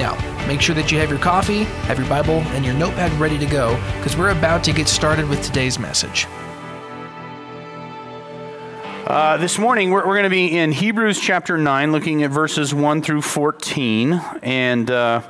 [0.00, 3.36] Now, make sure that you have your coffee, have your Bible, and your notepad ready
[3.36, 6.26] to go because we're about to get started with today's message.
[9.06, 12.72] Uh, this morning, we're, we're going to be in Hebrews chapter 9, looking at verses
[12.72, 14.14] 1 through 14.
[14.42, 14.90] And.
[14.90, 15.20] Uh,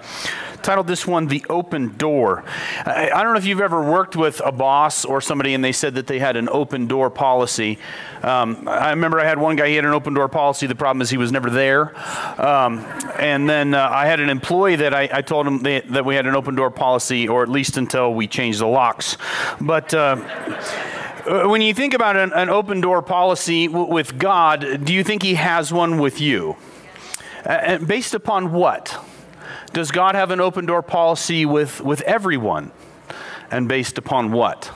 [0.62, 2.44] titled this one The Open Door.
[2.84, 5.72] I, I, don't know if you've ever worked with a boss or somebody and they
[5.72, 7.78] said that they had an open door policy.
[8.22, 10.66] Um, I remember I had one guy, he had an open door policy.
[10.66, 11.96] The problem is he was never there.
[12.40, 12.80] Um,
[13.18, 16.26] and then uh, I had an employee that I, I told him that we had
[16.26, 19.16] an open door policy, or at least until we changed the locks.
[19.60, 19.94] But.
[19.94, 20.16] Uh,
[21.26, 25.22] when you think about an, an open door policy w- with God, do you think
[25.22, 26.56] He has one with you?
[27.44, 28.98] Uh, based upon what?
[29.72, 32.72] Does God have an open door policy with, with everyone?
[33.50, 34.70] And based upon what?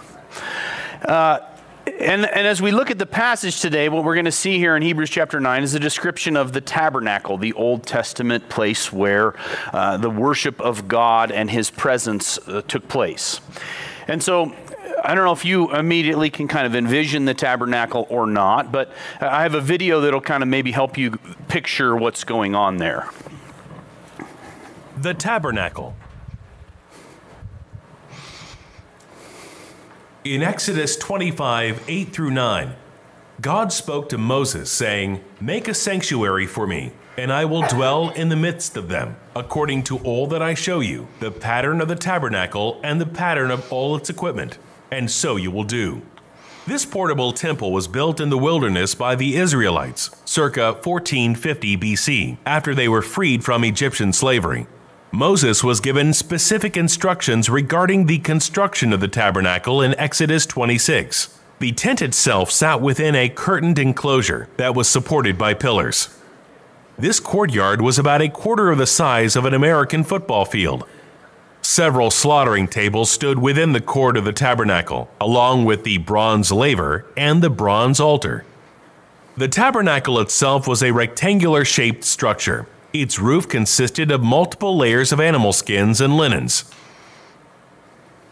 [1.03, 1.41] Uh,
[1.87, 4.77] and, and as we look at the passage today, what we're going to see here
[4.77, 9.35] in Hebrews chapter 9 is a description of the tabernacle, the Old Testament place where
[9.73, 13.41] uh, the worship of God and his presence uh, took place.
[14.07, 14.55] And so
[15.05, 18.93] I don't know if you immediately can kind of envision the tabernacle or not, but
[19.21, 21.13] I have a video that'll kind of maybe help you
[21.49, 23.11] picture what's going on there.
[25.05, 25.95] The Tabernacle.
[30.25, 32.75] In Exodus 25, 8 through 9,
[33.43, 38.31] God spoke to Moses, saying, Make a sanctuary for me, and I will dwell in
[38.31, 41.97] the midst of them, according to all that I show you, the pattern of the
[41.97, 44.57] tabernacle and the pattern of all its equipment.
[44.91, 46.01] And so you will do.
[46.67, 52.75] This portable temple was built in the wilderness by the Israelites, circa 1450 BC, after
[52.75, 54.67] they were freed from Egyptian slavery.
[55.15, 61.39] Moses was given specific instructions regarding the construction of the tabernacle in Exodus 26.
[61.61, 66.09] The tent itself sat within a curtained enclosure that was supported by pillars.
[66.99, 70.85] This courtyard was about a quarter of the size of an American football field.
[71.63, 77.07] Several slaughtering tables stood within the court of the tabernacle, along with the bronze laver
[77.17, 78.45] and the bronze altar.
[79.37, 85.19] The tabernacle itself was a rectangular shaped structure its roof consisted of multiple layers of
[85.19, 86.65] animal skins and linens.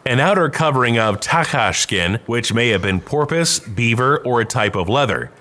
[0.07, 4.77] An outer covering of tachash skin, which may have been porpoise, beaver, or a type
[4.77, 5.33] of leather.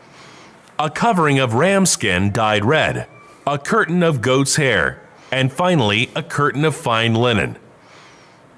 [0.79, 3.07] A covering of ram skin dyed red.
[3.45, 4.99] A curtain of goat's hair.
[5.31, 7.57] And finally, a curtain of fine linen.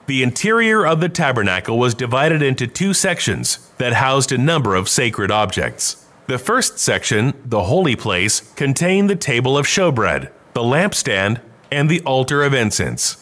[0.08, 4.90] The interior of the tabernacle was divided into two sections that housed a number of
[4.90, 6.06] sacred objects.
[6.28, 11.40] The first section, the holy place, contained the table of showbread, the lampstand,
[11.72, 13.18] and the altar of incense.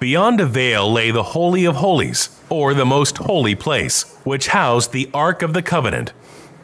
[0.00, 4.92] Beyond a veil lay the Holy of Holies, or the most holy place, which housed
[4.92, 6.12] the Ark of the Covenant.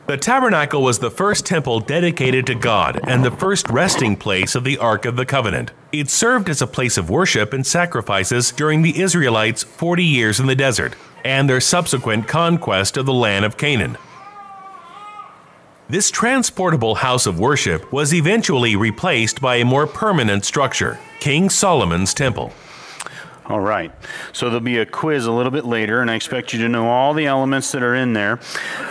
[0.06, 4.62] The tabernacle was the first temple dedicated to God and the first resting place of
[4.62, 5.72] the Ark of the Covenant.
[5.92, 10.46] It served as a place of worship and sacrifices during the Israelites' 40 years in
[10.46, 10.94] the desert
[11.24, 13.96] and their subsequent conquest of the land of Canaan.
[15.86, 22.14] This transportable house of worship was eventually replaced by a more permanent structure, King Solomon's
[22.14, 22.54] Temple.
[23.44, 23.92] All right.
[24.32, 26.88] So there'll be a quiz a little bit later, and I expect you to know
[26.88, 28.40] all the elements that are in there.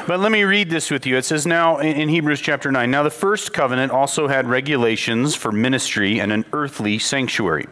[0.06, 1.18] But let me read this with you.
[1.18, 5.52] It says now in Hebrews chapter 9 Now the first covenant also had regulations for
[5.52, 7.66] ministry and an earthly sanctuary.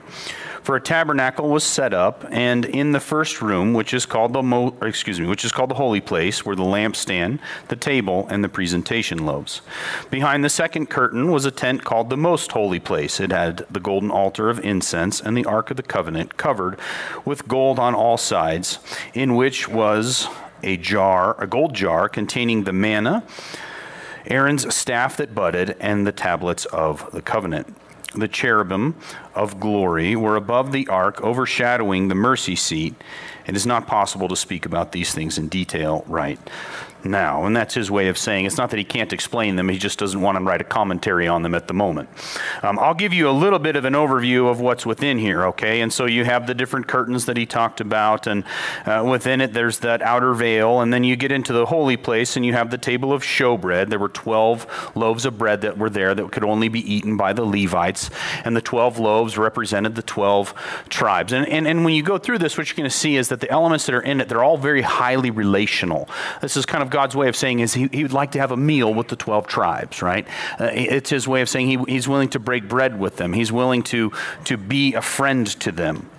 [0.64, 4.44] For a tabernacle was set up, and in the first room, which is called the
[4.44, 7.40] mo- excuse me, which is called the holy place, were the lampstand,
[7.70, 9.62] the table, and the presentation loaves.
[10.12, 13.20] Behind the second curtain was a tent called the most holy place.
[13.20, 16.80] It had the golden altar of incense and the ark of the covenant covered
[17.26, 18.78] with gold on all sides,
[19.16, 20.28] in which was
[20.62, 23.24] a jar, a gold jar containing the manna,
[24.28, 27.76] Aaron's staff that budded, and the tablets of the covenant
[28.14, 28.96] the cherubim
[29.36, 32.96] of glory were above the ark, overshadowing the mercy seat.
[33.46, 36.40] It is not possible to speak about these things in detail right
[37.06, 37.46] now.
[37.46, 40.00] And that's his way of saying it's not that he can't explain them, he just
[40.00, 42.10] doesn't want to write a commentary on them at the moment.
[42.64, 45.82] Um, I'll give you a little bit of an overview of what's within here, okay?
[45.82, 48.44] And so you have the different curtains that he talked about, and
[48.86, 52.36] uh, within it there's that outer veil, and then you get into the holy place
[52.36, 53.90] and you have the table of showbread.
[53.90, 57.34] There were 12 loaves of bread that were there that could only be eaten by
[57.34, 58.10] the Levites,
[58.44, 60.54] and the 12 loaves loaves represented the 12
[60.90, 61.32] tribes.
[61.32, 63.40] And, and, and when you go through this, what you're going to see is that
[63.40, 66.10] the elements that are in it, they're all very highly relational.
[66.42, 68.52] This is kind of God's way of saying is he, he would like to have
[68.52, 70.28] a meal with the 12 tribes, right?
[70.60, 73.34] Uh, it's his way of saying he, he's willing to break bread with them.
[73.34, 74.12] He's willing to,
[74.46, 76.10] to be a friend to them.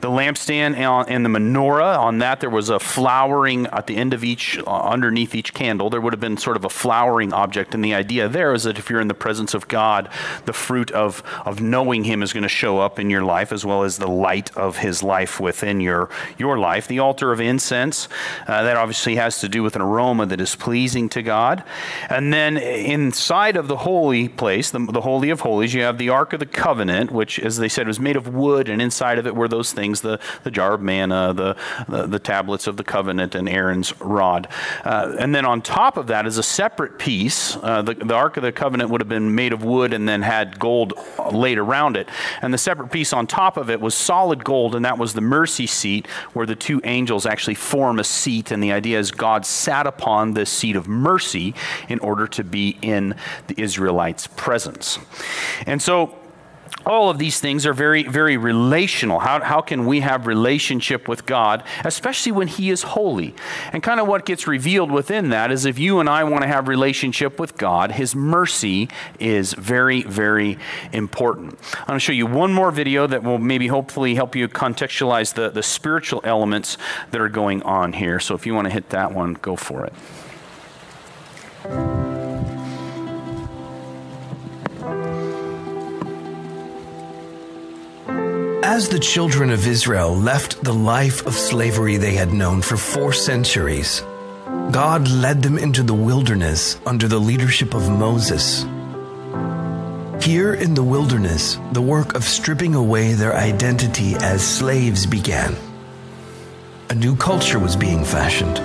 [0.00, 4.24] The lampstand and the menorah, on that there was a flowering at the end of
[4.24, 7.74] each, uh, underneath each candle, there would have been sort of a flowering object.
[7.74, 10.08] And the idea there is that if you're in the presence of God,
[10.44, 13.64] the fruit of, of knowing Him is going to show up in your life, as
[13.64, 16.08] well as the light of His life within your,
[16.38, 16.86] your life.
[16.86, 18.08] The altar of incense,
[18.46, 21.64] uh, that obviously has to do with an aroma that is pleasing to God.
[22.08, 26.08] And then inside of the holy place, the, the Holy of Holies, you have the
[26.08, 29.26] Ark of the Covenant, which, as they said, was made of wood, and inside of
[29.26, 31.56] it were those things the, the jar of manna, the,
[31.88, 34.48] the, the tablets of the covenant, and Aaron's rod.
[34.84, 37.56] Uh, and then on top of that is a separate piece.
[37.56, 40.22] Uh, the, the Ark of the Covenant would have been made of wood and then
[40.22, 40.92] had gold
[41.32, 42.08] laid around it.
[42.42, 45.20] And the separate piece on top of it was solid gold, and that was the
[45.20, 48.50] mercy seat where the two angels actually form a seat.
[48.50, 51.54] And the idea is God sat upon this seat of mercy
[51.88, 53.14] in order to be in
[53.46, 54.98] the Israelites' presence.
[55.66, 56.14] And so
[56.86, 59.18] all of these things are very, very relational.
[59.18, 63.34] How, how can we have relationship with God, especially when He is holy?
[63.72, 66.48] And kind of what gets revealed within that is if you and I want to
[66.48, 68.88] have relationship with God, His mercy
[69.18, 70.58] is very, very
[70.92, 71.58] important.
[71.74, 75.34] I'm going to show you one more video that will maybe hopefully help you contextualize
[75.34, 76.78] the, the spiritual elements
[77.10, 78.20] that are going on here.
[78.20, 79.92] So if you want to hit that one, go for it.
[88.68, 93.14] As the children of Israel left the life of slavery they had known for four
[93.14, 94.02] centuries,
[94.70, 98.64] God led them into the wilderness under the leadership of Moses.
[100.20, 105.56] Here in the wilderness, the work of stripping away their identity as slaves began.
[106.90, 108.58] A new culture was being fashioned,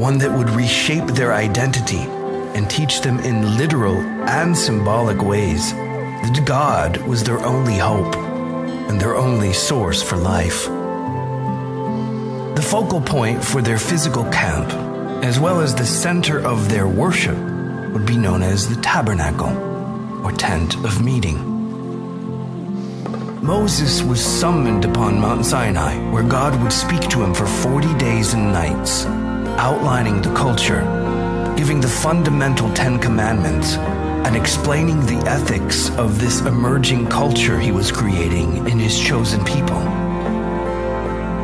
[0.00, 2.04] one that would reshape their identity
[2.56, 3.98] and teach them in literal
[4.30, 8.29] and symbolic ways that God was their only hope
[8.90, 10.64] and their only source for life.
[12.56, 14.68] The focal point for their physical camp,
[15.24, 17.38] as well as the center of their worship,
[17.92, 19.54] would be known as the tabernacle,
[20.24, 21.38] or tent of meeting.
[23.40, 28.34] Moses was summoned upon Mount Sinai, where God would speak to him for 40 days
[28.34, 29.06] and nights,
[29.66, 30.80] outlining the culture,
[31.56, 33.76] giving the fundamental Ten Commandments,
[34.24, 39.78] and explaining the ethics of this emerging culture he was creating in his chosen people.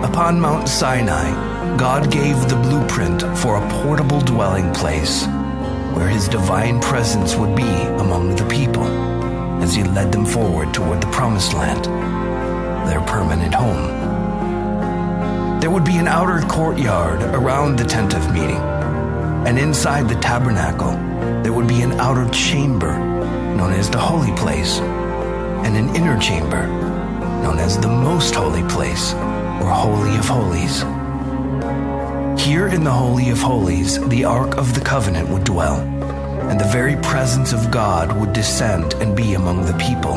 [0.05, 5.27] Upon Mount Sinai, God gave the blueprint for a portable dwelling place
[5.95, 8.87] where his divine presence would be among the people
[9.63, 11.87] as he led them forward toward the promised land,
[12.89, 14.07] their permanent home.
[15.61, 18.61] There would be an outer courtyard around the tent of meeting,
[19.47, 20.93] and inside the tabernacle,
[21.47, 22.99] there would be an outer chamber
[23.55, 26.67] known as the holy place, and an inner chamber
[27.41, 29.15] known as the most holy place,
[29.63, 30.81] or Holy of Holies.
[32.45, 35.77] Here in the Holy of Holies, the Ark of the Covenant would dwell,
[36.51, 40.15] and the very presence of God would descend and be among the people.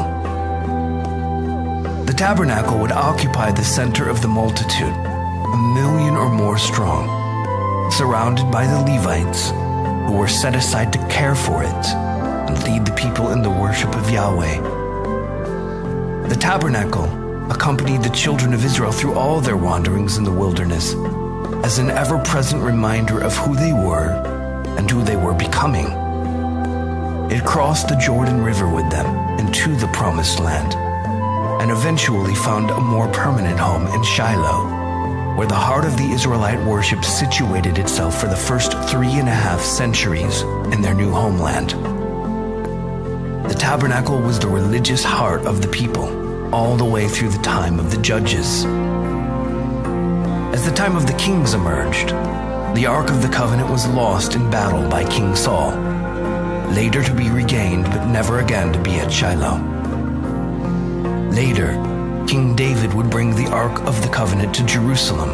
[2.05, 8.49] The tabernacle would occupy the center of the multitude, a million or more strong, surrounded
[8.49, 9.51] by the Levites
[10.09, 11.85] who were set aside to care for it
[12.49, 14.57] and lead the people in the worship of Yahweh.
[16.27, 17.05] The tabernacle
[17.51, 20.95] accompanied the children of Israel through all their wanderings in the wilderness
[21.63, 24.09] as an ever present reminder of who they were
[24.79, 25.85] and who they were becoming.
[27.31, 30.73] It crossed the Jordan River with them into the Promised Land
[31.61, 34.78] and eventually found a more permanent home in Shiloh
[35.37, 39.31] where the heart of the Israelite worship situated itself for the first three and a
[39.31, 40.41] half centuries
[40.73, 41.71] in their new homeland.
[43.49, 47.79] The tabernacle was the religious heart of the people all the way through the time
[47.79, 48.65] of the judges.
[50.53, 52.09] As the time of the kings emerged,
[52.75, 55.71] the Ark of the Covenant was lost in battle by King Saul,
[56.73, 59.57] later to be regained but never again to be at Shiloh.
[61.31, 61.71] Later,
[62.29, 65.31] King David would bring the Ark of the Covenant to Jerusalem,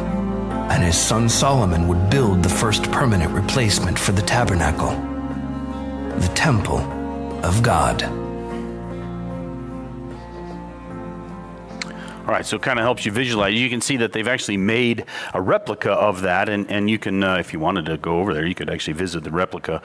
[0.72, 4.92] and his son Solomon would build the first permanent replacement for the tabernacle,
[6.18, 6.80] the Temple
[7.44, 8.25] of God.
[12.26, 13.54] All right, so it kind of helps you visualize.
[13.54, 15.06] You can see that they've actually made
[15.36, 18.34] a replica of that, and, and you can, uh, if you wanted to go over
[18.34, 19.80] there, you could actually visit the replica.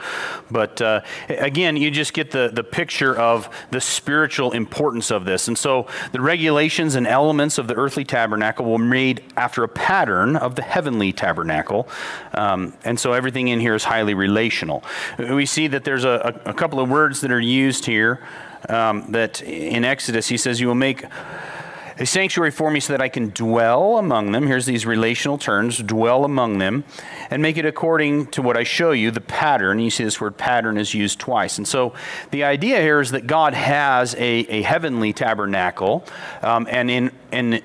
[0.49, 5.47] But uh, again, you just get the, the picture of the spiritual importance of this.
[5.47, 10.35] And so the regulations and elements of the earthly tabernacle were made after a pattern
[10.35, 11.87] of the heavenly tabernacle.
[12.33, 14.83] Um, and so everything in here is highly relational.
[15.19, 18.19] We see that there's a, a couple of words that are used here.
[18.69, 21.03] Um, that in Exodus, he says, You will make
[22.01, 24.47] a sanctuary for me so that I can dwell among them.
[24.47, 26.83] Here's these relational terms dwell among them,
[27.29, 29.79] and make it according to what I show you, the pattern.
[29.79, 31.59] You see this word pattern is used twice.
[31.59, 31.93] And so
[32.31, 36.03] the idea here is that God has a, a heavenly tabernacle,
[36.41, 37.61] um, and in, in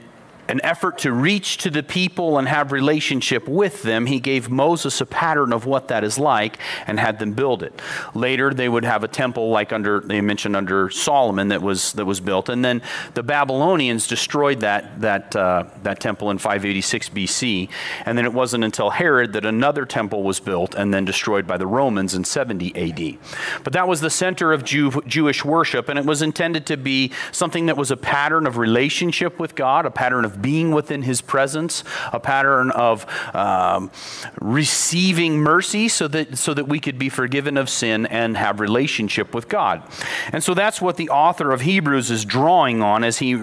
[0.48, 5.00] an effort to reach to the people and have relationship with them, he gave Moses
[5.00, 7.80] a pattern of what that is like and had them build it.
[8.14, 12.04] Later, they would have a temple like under they mentioned under Solomon that was that
[12.04, 12.82] was built, and then
[13.14, 17.68] the Babylonians destroyed that that uh, that temple in 586 BC,
[18.04, 21.56] and then it wasn't until Herod that another temple was built and then destroyed by
[21.56, 23.18] the Romans in 70 AD.
[23.64, 27.12] But that was the center of Jew, Jewish worship, and it was intended to be
[27.32, 31.20] something that was a pattern of relationship with God, a pattern of being within his
[31.20, 33.90] presence, a pattern of um,
[34.40, 39.34] receiving mercy so that, so that we could be forgiven of sin and have relationship
[39.34, 39.82] with God.
[40.32, 43.34] And so that's what the author of Hebrews is drawing on as he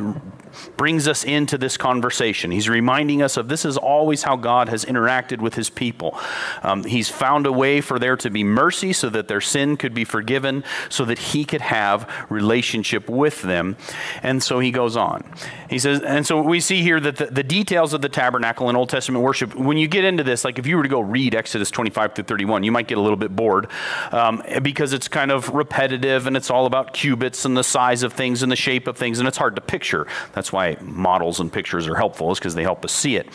[0.78, 2.52] brings us into this conversation.
[2.52, 6.18] He's reminding us of this is always how God has interacted with his people.
[6.62, 9.94] Um, he's found a way for there to be mercy so that their sin could
[9.94, 13.78] be forgiven, so that he could have relationship with them.
[14.22, 15.24] And so he goes on.
[15.70, 18.76] He says, and so we see here that the, the details of the tabernacle in
[18.76, 21.36] Old Testament worship, when you get into this, like if you were to go read
[21.36, 23.68] Exodus 25 through 31, you might get a little bit bored
[24.12, 28.14] um, because it's kind of repetitive and it's all about cubits and the size of
[28.14, 30.08] things and the shape of things, and it's hard to picture.
[30.34, 33.30] That's that's why models and pictures are helpful, is because they help us see it.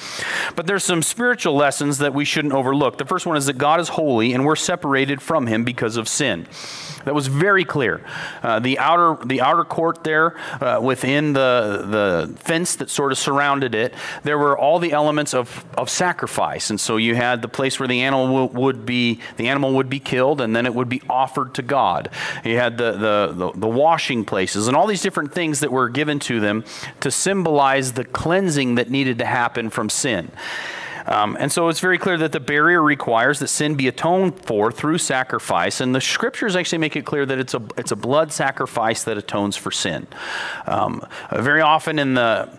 [0.55, 2.99] But there's some spiritual lessons that we shouldn't overlook.
[2.99, 6.07] The first one is that God is holy and we're separated from him because of
[6.07, 6.47] sin.
[7.07, 8.05] That was very clear.
[8.43, 13.19] Uh, the outer the outer court there, uh, within the the fence that sort of
[13.19, 17.49] surrounded it, there were all the elements of, of sacrifice, and so you had the
[17.49, 20.91] place where the animal would be the animal would be killed, and then it would
[20.91, 22.11] be offered to God.
[22.45, 25.89] You had the the, the, the washing places, and all these different things that were
[25.89, 26.65] given to them
[27.01, 30.31] to symbolize the cleansing that needed to happen from sin.
[31.07, 34.71] Um, and so it's very clear that the barrier requires that sin be atoned for
[34.71, 35.81] through sacrifice.
[35.81, 39.17] And the scriptures actually make it clear that it's a, it's a blood sacrifice that
[39.17, 40.07] atones for sin.
[40.67, 41.03] Um,
[41.33, 42.51] very often in the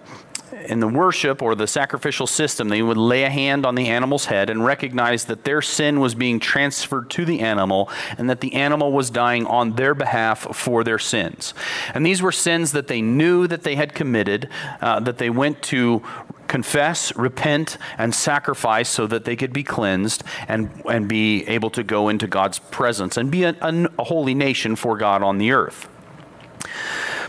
[0.66, 4.26] in the worship or the sacrificial system, they would lay a hand on the animal's
[4.26, 8.54] head and recognize that their sin was being transferred to the animal and that the
[8.54, 11.54] animal was dying on their behalf for their sins.
[11.94, 14.50] And these were sins that they knew that they had committed,
[14.82, 16.04] uh, that they went to
[16.48, 21.84] confess, repent, and sacrifice so that they could be cleansed and, and be able to
[21.84, 25.88] go into God's presence and be a, a holy nation for God on the earth.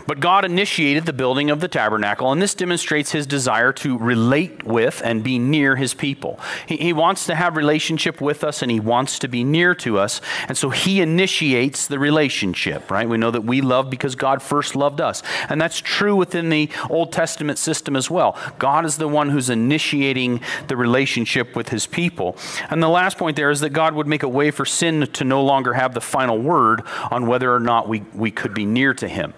[0.07, 4.63] But God initiated the building of the tabernacle, and this demonstrates his desire to relate
[4.63, 6.39] with and be near his people.
[6.67, 9.97] He, he, wants to have relationship with us, and he wants to be near to
[9.97, 13.07] us, and so he initiates the relationship, right?
[13.07, 16.69] We know that we love because God first loved us, and that's true within the
[16.89, 18.37] Old Testament system as well.
[18.59, 22.37] God is the one who's initiating the relationship with his people.
[22.69, 25.23] And the last point there is that God would make a way for sin to
[25.23, 28.93] no longer have the final word on whether or not we, we could be near
[28.95, 29.33] to him.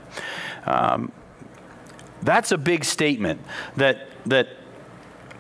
[0.66, 1.12] Um,
[2.22, 3.42] that's a big statement
[3.76, 4.48] that, that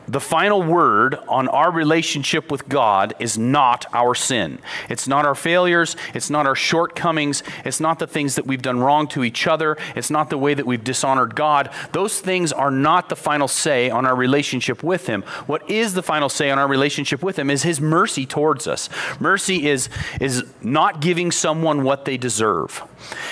[0.08, 4.60] the final word on our relationship with God is not our sin.
[4.90, 5.96] It's not our failures.
[6.14, 7.44] It's not our shortcomings.
[7.64, 9.78] It's not the things that we've done wrong to each other.
[9.96, 11.70] It's not the way that we've dishonored God.
[11.92, 15.24] Those things are not the final say on our relationship with Him.
[15.48, 18.90] What is the final say on our relationship with Him is His mercy towards us.
[19.20, 22.84] Mercy is, is not giving someone what they deserve.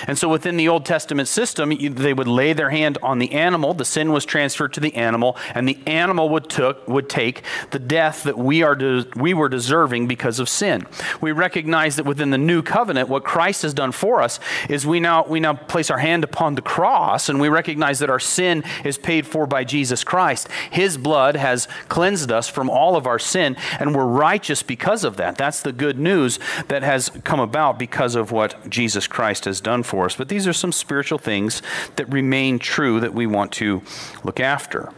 [0.06, 3.74] And so within the Old Testament system, they would lay their hand on the animal,
[3.74, 7.78] the sin was transferred to the animal, and the animal would, took, would take the
[7.78, 10.86] death that we, are de- we were deserving because of sin.
[11.20, 14.38] We recognize that within the new covenant, what Christ has done for us
[14.68, 18.10] is we now, we now place our hand upon the cross and we recognize that
[18.10, 20.48] our sin is paid for by Jesus Christ.
[20.70, 25.16] His blood has cleansed us from all of our sin, and we're righteous because of
[25.16, 25.36] that.
[25.36, 26.38] That's the good news
[26.68, 30.16] that has come about because of what Jesus Christ has done for us.
[30.16, 31.62] But these are some spiritual things
[31.96, 33.82] that remain true that we want to
[34.22, 34.92] look after.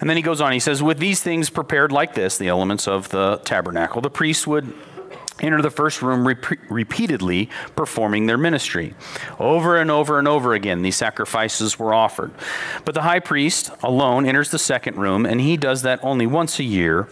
[0.00, 2.88] And then he goes on, he says, With these things prepared like this, the elements
[2.88, 4.72] of the tabernacle, the priest would
[5.40, 8.94] enter the first room rep- repeatedly performing their ministry.
[9.38, 12.30] Over and over and over again, these sacrifices were offered.
[12.84, 16.58] But the high priest alone enters the second room, and he does that only once
[16.58, 17.08] a year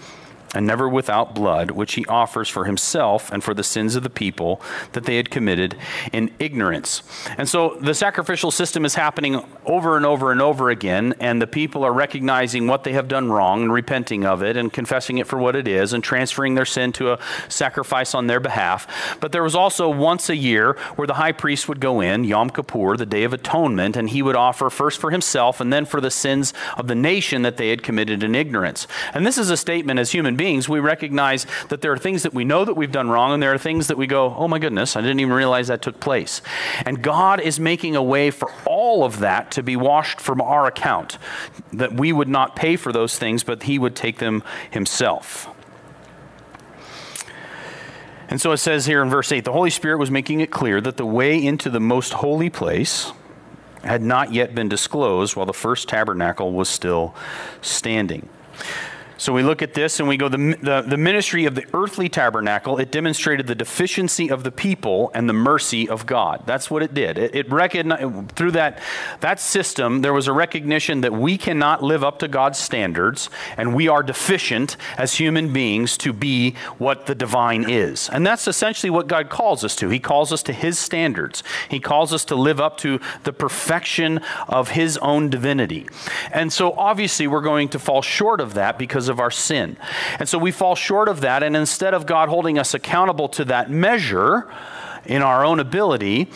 [0.54, 4.10] and never without blood, which he offers for himself and for the sins of the
[4.10, 4.60] people
[4.92, 5.76] that they had committed
[6.12, 7.02] in ignorance.
[7.38, 11.46] And so the sacrificial system is happening over and over and over again, and the
[11.46, 15.26] people are recognizing what they have done wrong and repenting of it and confessing it
[15.26, 17.18] for what it is and transferring their sin to a
[17.48, 19.16] sacrifice on their behalf.
[19.20, 22.50] But there was also once a year where the high priest would go in, Yom
[22.50, 26.00] Kippur, the Day of Atonement, and he would offer first for himself and then for
[26.00, 28.86] the sins of the nation that they had committed in ignorance.
[29.14, 32.24] And this is a statement as human beings beings, we recognize that there are things
[32.24, 34.48] that we know that we've done wrong, and there are things that we go, oh
[34.48, 36.42] my goodness, I didn't even realize that took place.
[36.84, 40.66] And God is making a way for all of that to be washed from our
[40.66, 41.16] account,
[41.72, 45.48] that we would not pay for those things, but He would take them Himself.
[48.28, 50.80] And so it says here in verse 8 the Holy Spirit was making it clear
[50.80, 53.12] that the way into the most holy place
[53.84, 57.14] had not yet been disclosed while the first tabernacle was still
[57.60, 58.28] standing.
[59.22, 62.08] So we look at this and we go, the, the, the, ministry of the earthly
[62.08, 66.42] tabernacle, it demonstrated the deficiency of the people and the mercy of God.
[66.44, 67.18] That's what it did.
[67.18, 68.80] It, it recognized, through that,
[69.20, 73.76] that system, there was a recognition that we cannot live up to God's standards and
[73.76, 78.08] we are deficient as human beings to be what the divine is.
[78.08, 79.88] And that's essentially what God calls us to.
[79.88, 84.18] He calls us to His standards, He calls us to live up to the perfection
[84.48, 85.86] of His own divinity.
[86.32, 89.76] And so obviously we're going to fall short of that because of our sin.
[90.18, 93.44] And so we fall short of that, and instead of God holding us accountable to
[93.46, 94.48] that measure,
[95.04, 96.28] in our own ability,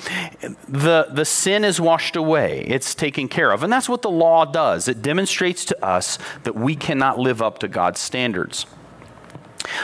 [0.68, 2.64] the, the sin is washed away.
[2.66, 3.62] It's taken care of.
[3.62, 4.88] And that's what the law does.
[4.88, 8.66] It demonstrates to us that we cannot live up to God's standards.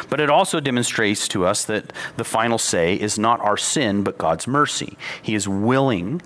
[0.08, 4.18] But it also demonstrates to us that the final say is not our sin, but
[4.18, 4.96] God's mercy.
[5.20, 6.22] He is willing,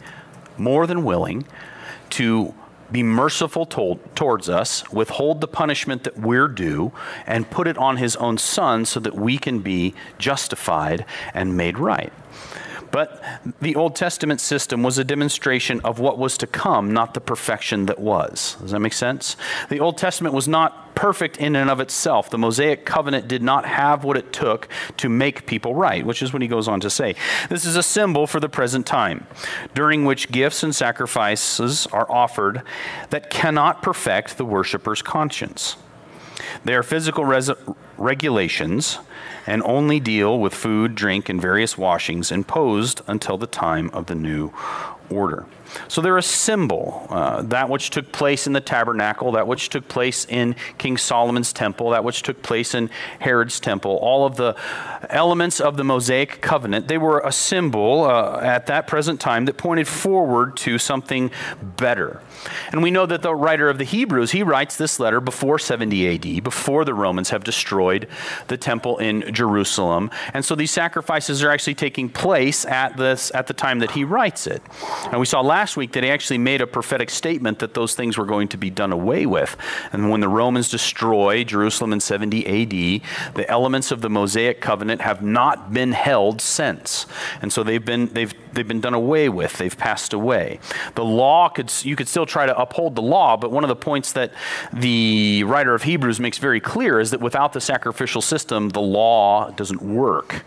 [0.59, 1.47] more than willing,
[2.11, 2.55] to
[2.91, 6.93] be merciful to- towards us, withhold the punishment that we're due,
[7.27, 11.79] and put it on his own son so that we can be justified and made
[11.79, 12.13] right.
[12.91, 13.23] But
[13.61, 17.87] the Old Testament system was a demonstration of what was to come, not the perfection
[17.87, 18.57] that was.
[18.61, 19.37] Does that make sense?
[19.69, 22.31] The Old Testament was not perfect in and of itself.
[22.31, 24.67] The Mosaic covenant did not have what it took
[24.97, 27.15] to make people right, which is what he goes on to say.
[27.51, 29.27] This is a symbol for the present time,
[29.75, 32.63] during which gifts and sacrifices are offered
[33.11, 35.77] that cannot perfect the worshiper's conscience.
[36.65, 37.51] They are physical res-
[37.97, 38.99] regulations
[39.47, 44.15] and only deal with food, drink, and various washings imposed until the time of the
[44.15, 44.53] new
[45.09, 45.47] order.
[45.89, 47.07] So they're a symbol.
[47.11, 51.53] Uh, that which took place in the tabernacle, that which took place in King Solomon's
[51.53, 54.57] temple, that which took place in Herod's temple, all of the
[55.11, 59.57] elements of the Mosaic covenant, they were a symbol uh, at that present time that
[59.57, 61.31] pointed forward to something
[61.77, 62.21] better.
[62.73, 66.15] And we know that the writer of the Hebrews, he writes this letter before 70
[66.15, 68.09] AD, before the Romans have destroyed
[68.49, 70.11] the temple in Jerusalem.
[70.35, 74.05] And so these sacrifices are actually taking place at this at the time that he
[74.05, 74.63] writes it.
[75.11, 78.19] And we saw last week that he actually made a prophetic statement that those things
[78.19, 79.57] were going to be done away with.
[79.93, 85.01] And when the Romans destroy Jerusalem in 70 AD, the elements of the Mosaic covenant
[85.01, 87.07] have not been held since.
[87.41, 89.57] And so they've been they've they've been done away with.
[89.59, 90.59] They've passed away.
[90.95, 93.77] The law could you could still try to uphold the law, but one of the
[93.77, 94.33] points that
[94.73, 99.51] the writer of Hebrews makes very clear is that without the sacrificial system, the law
[99.53, 100.45] doesn't work.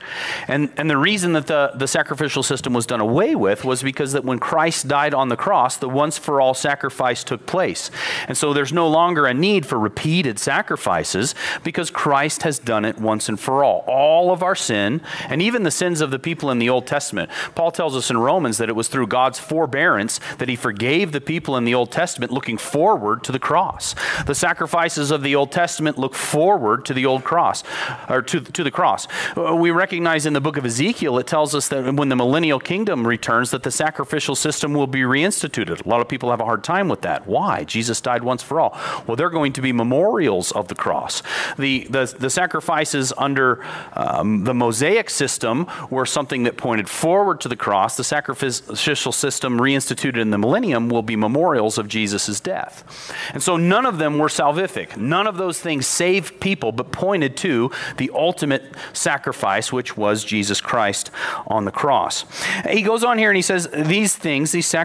[0.47, 4.13] And and the reason that the, the sacrificial system was done away with was because
[4.13, 7.91] that when Christ died on the cross, the once for all sacrifice took place.
[8.27, 12.97] And so there's no longer a need for repeated sacrifices because Christ has done it
[12.97, 13.83] once and for all.
[13.87, 17.29] All of our sin, and even the sins of the people in the Old Testament.
[17.55, 21.21] Paul tells us in Romans that it was through God's forbearance that he forgave the
[21.21, 23.95] people in the Old Testament looking forward to the cross.
[24.25, 27.63] The sacrifices of the Old Testament look forward to the old cross
[28.09, 29.07] or to, to the cross.
[29.35, 33.07] We recognize in the book of Ezekiel it tells us that when the millennial kingdom
[33.07, 35.85] returns that the sacrificial system will be reinstituted.
[35.85, 37.27] A lot of people have a hard time with that.
[37.27, 37.63] Why?
[37.63, 38.77] Jesus died once for all.
[39.07, 41.23] Well, they're going to be memorials of the cross.
[41.57, 47.49] The, the, the sacrifices under um, the Mosaic system were something that pointed forward to
[47.49, 47.97] the cross.
[47.97, 53.13] The sacrificial system reinstituted in the millennium will be memorials of Jesus' death.
[53.33, 54.97] And so none of them were salvific.
[54.97, 60.61] None of those things saved people, but pointed to the ultimate sacrifice, which was Jesus
[60.61, 61.11] Christ
[61.47, 62.25] on the cross.
[62.69, 64.78] He goes on here and he says, These things, these sacrifices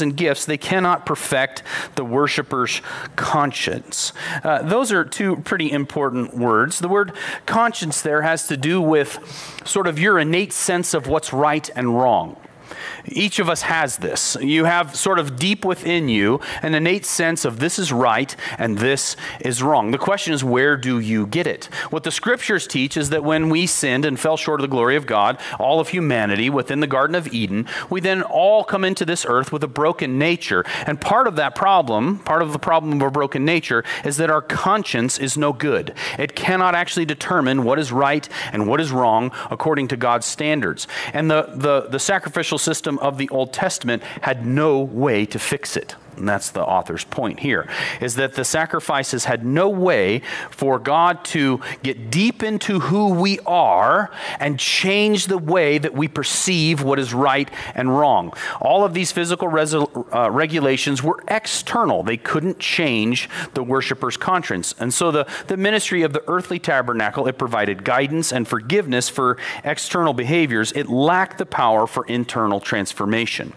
[0.00, 1.62] and gifts, they cannot perfect
[1.94, 2.80] the worshiper's
[3.16, 4.12] conscience.
[4.42, 6.78] Uh, those are two pretty important words.
[6.78, 7.12] The word
[7.46, 9.18] conscience there has to do with
[9.64, 12.36] sort of your innate sense of what's right and wrong.
[13.06, 14.36] Each of us has this.
[14.40, 18.78] You have sort of deep within you an innate sense of this is right and
[18.78, 19.90] this is wrong.
[19.90, 21.66] The question is, where do you get it?
[21.90, 24.96] What the scriptures teach is that when we sinned and fell short of the glory
[24.96, 29.04] of God, all of humanity within the Garden of Eden, we then all come into
[29.04, 30.64] this earth with a broken nature.
[30.86, 34.30] And part of that problem, part of the problem of a broken nature, is that
[34.30, 35.94] our conscience is no good.
[36.18, 40.86] It cannot actually determine what is right and what is wrong according to God's standards.
[41.12, 45.76] And the, the, the sacrificial system of the Old Testament had no way to fix
[45.76, 45.96] it.
[46.16, 47.68] And that's the author's point here,
[48.00, 53.38] is that the sacrifices had no way for God to get deep into who we
[53.40, 58.32] are and change the way that we perceive what is right and wrong.
[58.60, 64.74] All of these physical uh, regulations were external, they couldn't change the worshiper's conscience.
[64.78, 69.36] And so the, the ministry of the earthly tabernacle, it provided guidance and forgiveness for
[69.64, 73.52] external behaviors, it lacked the power for internal transformation.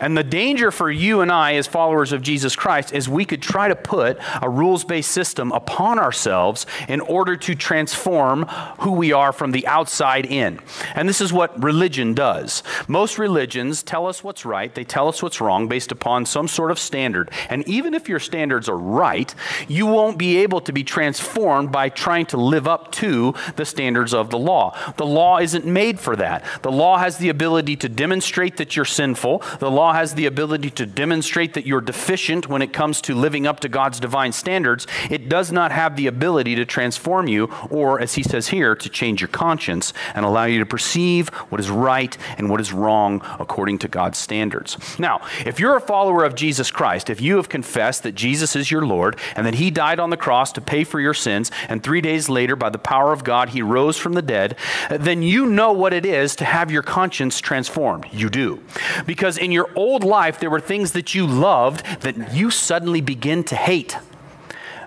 [0.00, 3.42] And the danger for you and I, as followers of Jesus Christ, is we could
[3.42, 8.46] try to put a rules based system upon ourselves in order to transform
[8.80, 10.60] who we are from the outside in.
[10.94, 12.62] And this is what religion does.
[12.88, 16.70] Most religions tell us what's right, they tell us what's wrong based upon some sort
[16.70, 17.30] of standard.
[17.48, 19.34] And even if your standards are right,
[19.68, 24.14] you won't be able to be transformed by trying to live up to the standards
[24.14, 24.76] of the law.
[24.96, 26.44] The law isn't made for that.
[26.62, 30.70] The law has the ability to demonstrate that you're sinful the law has the ability
[30.70, 34.86] to demonstrate that you're deficient when it comes to living up to God's divine standards.
[35.10, 38.88] It does not have the ability to transform you, or, as he says here, to
[38.88, 43.22] change your conscience and allow you to perceive what is right and what is wrong
[43.38, 44.76] according to God's standards.
[44.98, 48.70] Now, if you're a follower of Jesus Christ, if you have confessed that Jesus is
[48.70, 51.82] your Lord and that he died on the cross to pay for your sins, and
[51.82, 54.56] three days later, by the power of God, he rose from the dead,
[54.90, 58.06] then you know what it is to have your conscience transformed.
[58.12, 58.62] You do.
[59.06, 63.00] Because because in your old life, there were things that you loved that you suddenly
[63.00, 63.96] begin to hate.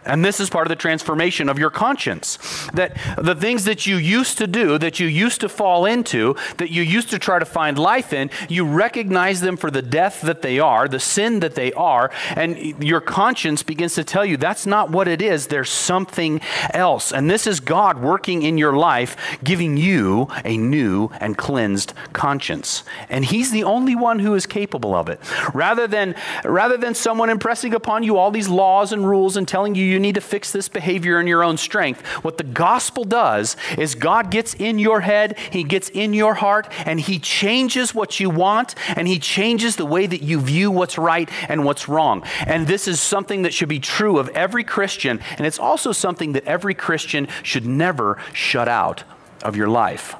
[0.06, 2.38] And this is part of the transformation of your conscience.
[2.74, 6.70] That the things that you used to do, that you used to fall into, that
[6.70, 10.42] you used to try to find life in, you recognize them for the death that
[10.42, 14.66] they are, the sin that they are, and your conscience begins to tell you that's
[14.66, 15.48] not what it is.
[15.48, 16.42] There's something
[16.74, 17.12] else.
[17.12, 22.84] And this is God working in your life, giving you a new and cleansed conscience.
[23.10, 25.20] And He's the only one who is capable of it.
[25.54, 29.76] Rather than, rather than someone impressing upon you all these laws and rules and telling
[29.76, 32.06] you you need to fix this behavior in your own strength.
[32.24, 36.68] What the gospel does is God gets in your head, He gets in your heart,
[36.86, 40.98] and He changes what you want, and He changes the way that you view what's
[40.98, 42.24] right and what's wrong.
[42.46, 46.34] And this is something that should be true of every Christian, and it's also something
[46.34, 49.06] that every Christian should never shut out
[49.42, 50.16] of your life.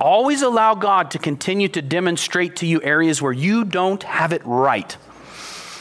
[0.00, 4.42] Always allow God to continue to demonstrate to you areas where you don't have it
[4.44, 4.96] right.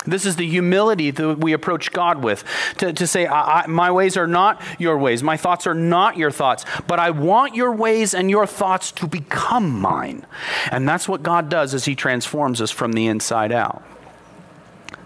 [0.06, 2.44] This is the humility that we approach God with
[2.78, 6.18] to, to say, I, I, My ways are not your ways, my thoughts are not
[6.18, 10.26] your thoughts, but I want your ways and your thoughts to become mine.
[10.72, 13.84] And that's what God does as He transforms us from the inside out.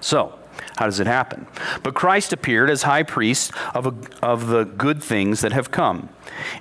[0.01, 0.39] So,
[0.77, 1.47] how does it happen?
[1.83, 3.93] But Christ appeared as high priest of, a,
[4.25, 6.09] of the good things that have come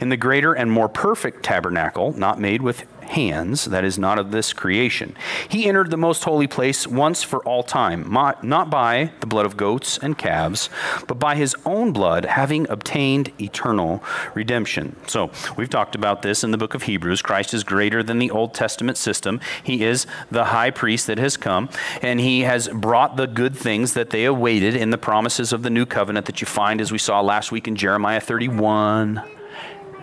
[0.01, 4.31] in the greater and more perfect tabernacle, not made with hands, that is, not of
[4.31, 5.17] this creation.
[5.49, 9.57] He entered the most holy place once for all time, not by the blood of
[9.57, 10.71] goats and calves,
[11.07, 14.03] but by his own blood, having obtained eternal
[14.35, 14.97] redemption.
[15.07, 17.23] So, we've talked about this in the book of Hebrews.
[17.23, 19.41] Christ is greater than the Old Testament system.
[19.63, 21.69] He is the high priest that has come,
[22.03, 25.71] and he has brought the good things that they awaited in the promises of the
[25.71, 29.38] new covenant that you find, as we saw last week in Jeremiah 31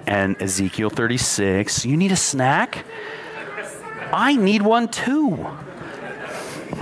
[0.08, 1.86] and Ezekiel 36.
[1.86, 2.86] You need a snack?
[4.14, 5.46] I need one too.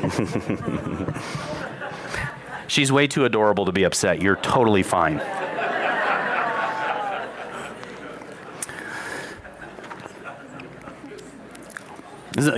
[2.68, 4.22] She's way too adorable to be upset.
[4.22, 5.22] You're totally fine.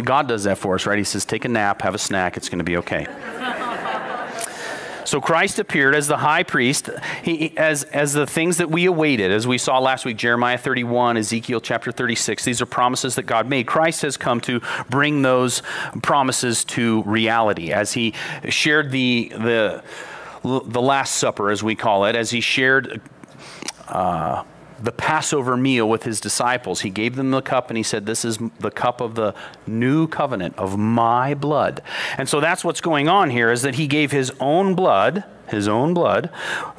[0.04, 0.98] God does that for us, right?
[0.98, 3.08] He says, take a nap, have a snack, it's going to be okay.
[5.06, 6.90] So Christ appeared as the high priest,
[7.24, 11.18] he, as, as the things that we awaited, as we saw last week, Jeremiah 31,
[11.18, 12.44] Ezekiel chapter 36.
[12.44, 13.68] These are promises that God made.
[13.68, 15.62] Christ has come to bring those
[16.02, 18.14] promises to reality as he
[18.50, 19.84] shared the, the,
[20.44, 23.00] the Last Supper, as we call it, as he shared.
[23.88, 24.44] Uh,
[24.80, 26.82] the Passover meal with his disciples.
[26.82, 29.34] He gave them the cup and he said, This is the cup of the
[29.66, 31.82] new covenant of my blood.
[32.18, 35.68] And so that's what's going on here is that he gave his own blood his
[35.68, 36.30] own blood,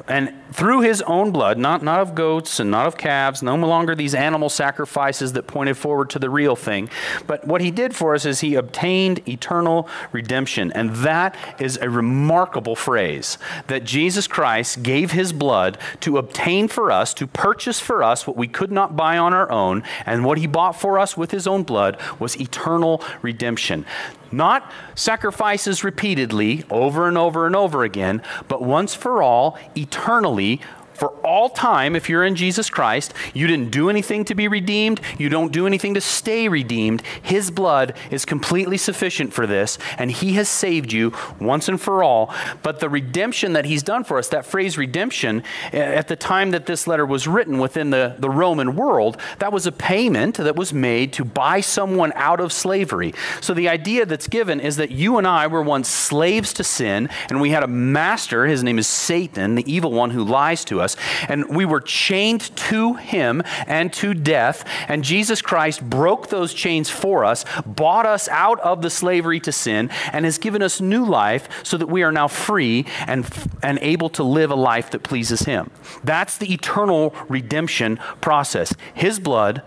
[0.07, 3.93] and through his own blood, not, not of goats and not of calves, no longer
[3.95, 6.89] these animal sacrifices that pointed forward to the real thing,
[7.27, 10.71] but what he did for us is he obtained eternal redemption.
[10.71, 16.91] And that is a remarkable phrase that Jesus Christ gave his blood to obtain for
[16.91, 20.37] us, to purchase for us what we could not buy on our own, and what
[20.37, 23.85] he bought for us with his own blood was eternal redemption.
[24.31, 30.61] Not sacrifices repeatedly over and over and over again, but once for all, eternally,
[30.97, 33.13] for all time if you're in Jesus Christ.
[33.33, 37.03] You didn't do anything to be redeemed, you don't do anything to stay redeemed.
[37.21, 42.03] His blood is completely sufficient for this, and He has saved you once and for
[42.03, 42.33] all.
[42.63, 46.65] But the redemption that He's done for us, that phrase redemption, at the time that
[46.65, 50.73] this letter was written within the, the Roman world, that was a payment that was
[50.73, 53.13] made to buy someone out of slavery.
[53.39, 57.09] So the idea that's given is that you and I were once slaves to sin,
[57.29, 60.81] and we had a master, his name is Satan, the evil one who lies to
[60.81, 60.95] us us.
[61.27, 64.63] And we were chained to him and to death.
[64.87, 69.51] And Jesus Christ broke those chains for us, bought us out of the slavery to
[69.51, 73.27] sin, and has given us new life so that we are now free and,
[73.61, 75.69] and able to live a life that pleases him.
[76.03, 78.73] That's the eternal redemption process.
[78.93, 79.61] His blood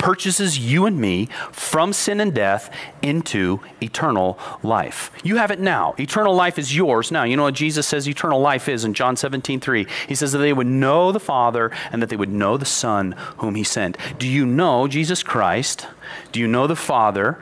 [0.00, 5.12] purchases you and me from sin and death into eternal life.
[5.22, 5.94] You have it now.
[6.00, 7.24] Eternal life is yours now.
[7.24, 9.86] You know what Jesus says eternal life is in John 17, 3?
[10.08, 13.12] He says that they would know the Father and that they would know the Son
[13.36, 13.98] whom He sent.
[14.18, 15.86] Do you know Jesus Christ?
[16.32, 17.38] Do you know the Father?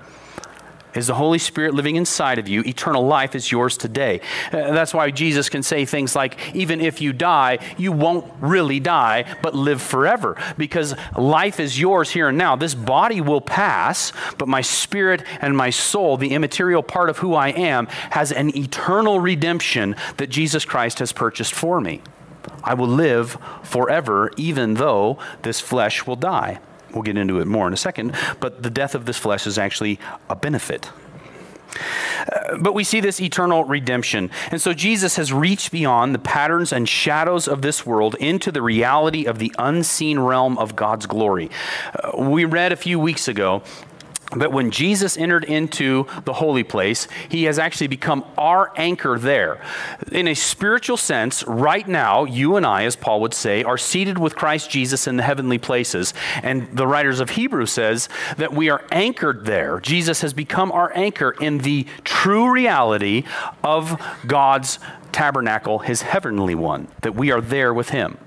[0.99, 2.63] Is the Holy Spirit living inside of you.
[2.63, 4.21] Eternal life is yours today.
[4.53, 8.81] Uh, that's why Jesus can say things like, even if you die, you won't really
[8.81, 10.37] die, but live forever.
[10.59, 12.57] Because life is yours here and now.
[12.57, 17.35] This body will pass, but my spirit and my soul, the immaterial part of who
[17.35, 22.03] I am, has an eternal redemption that Jesus Christ has purchased for me.
[22.65, 26.61] I will live forever, even though this flesh will die.
[26.93, 29.59] We'll get into it more in a second, but the death of this flesh is
[29.59, 29.99] actually
[30.29, 30.91] a benefit.
[32.33, 34.31] Uh, but we see this eternal redemption.
[34.51, 38.63] And so Jesus has reached beyond the patterns and shadows of this world into the
[38.63, 41.51] reality of the unseen realm of God's glory.
[41.95, 43.63] Uh, we read a few weeks ago
[44.37, 49.63] but when Jesus entered into the holy place, he has actually become our anchor there.
[50.13, 54.19] In a spiritual sense, right now, you and I, as Paul would say, are seated
[54.19, 56.13] with Christ Jesus in the heavenly places.
[56.43, 59.81] And the writers of Hebrews says that we are anchored there.
[59.81, 63.25] Jesus has become our anchor in the true reality
[63.65, 64.79] of God's
[65.11, 68.19] tabernacle, his heavenly one, that we are there with him.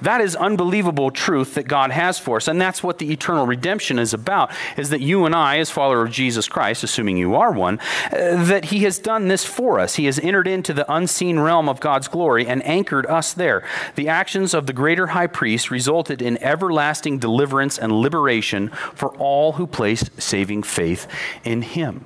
[0.00, 2.48] That is unbelievable truth that God has for us.
[2.48, 6.02] And that's what the eternal redemption is about, is that you and I, as follower
[6.02, 7.78] of Jesus Christ, assuming you are one,
[8.12, 9.96] uh, that he has done this for us.
[9.96, 13.64] He has entered into the unseen realm of God's glory and anchored us there.
[13.94, 19.52] The actions of the greater high priest resulted in everlasting deliverance and liberation for all
[19.52, 21.06] who placed saving faith
[21.44, 22.04] in him.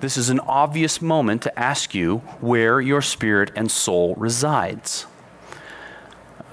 [0.00, 5.06] This is an obvious moment to ask you where your spirit and soul resides.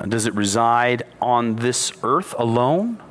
[0.07, 3.01] Does it reside on this earth alone?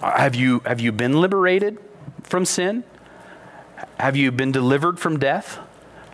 [0.00, 1.78] Have you, have you been liberated
[2.22, 2.84] from sin?
[3.98, 5.58] Have you been delivered from death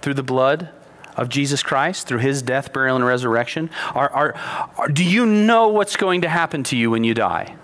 [0.00, 0.70] through the blood
[1.16, 3.70] of Jesus Christ, through his death, burial, and resurrection?
[3.94, 4.34] Are, are,
[4.78, 7.56] are, do you know what's going to happen to you when you die?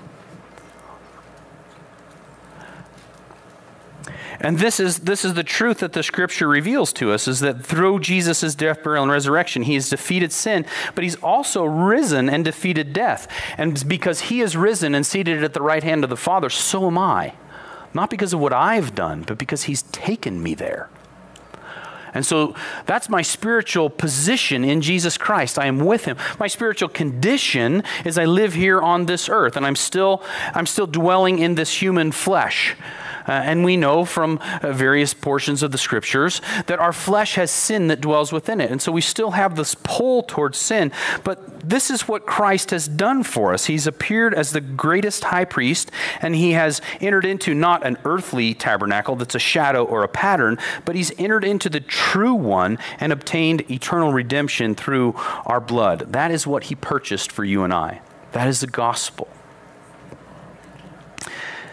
[4.40, 7.64] And this is, this is the truth that the scripture reveals to us is that
[7.64, 12.44] through Jesus' death, burial, and resurrection, he has defeated sin, but he's also risen and
[12.44, 13.28] defeated death.
[13.58, 16.86] And because he is risen and seated at the right hand of the Father, so
[16.86, 17.34] am I.
[17.92, 20.88] Not because of what I've done, but because he's taken me there.
[22.14, 22.54] And so
[22.86, 25.58] that's my spiritual position in Jesus Christ.
[25.58, 26.16] I am with him.
[26.38, 30.24] My spiritual condition is I live here on this earth and I'm still
[30.54, 32.74] I'm still dwelling in this human flesh.
[33.28, 37.50] Uh, and we know from uh, various portions of the scriptures that our flesh has
[37.50, 38.70] sin that dwells within it.
[38.70, 40.92] And so we still have this pull towards sin.
[41.24, 43.66] But this is what Christ has done for us.
[43.66, 45.90] He's appeared as the greatest high priest,
[46.22, 50.58] and he has entered into not an earthly tabernacle that's a shadow or a pattern,
[50.84, 55.14] but he's entered into the true one and obtained eternal redemption through
[55.46, 56.12] our blood.
[56.12, 58.00] That is what he purchased for you and I.
[58.32, 59.28] That is the gospel.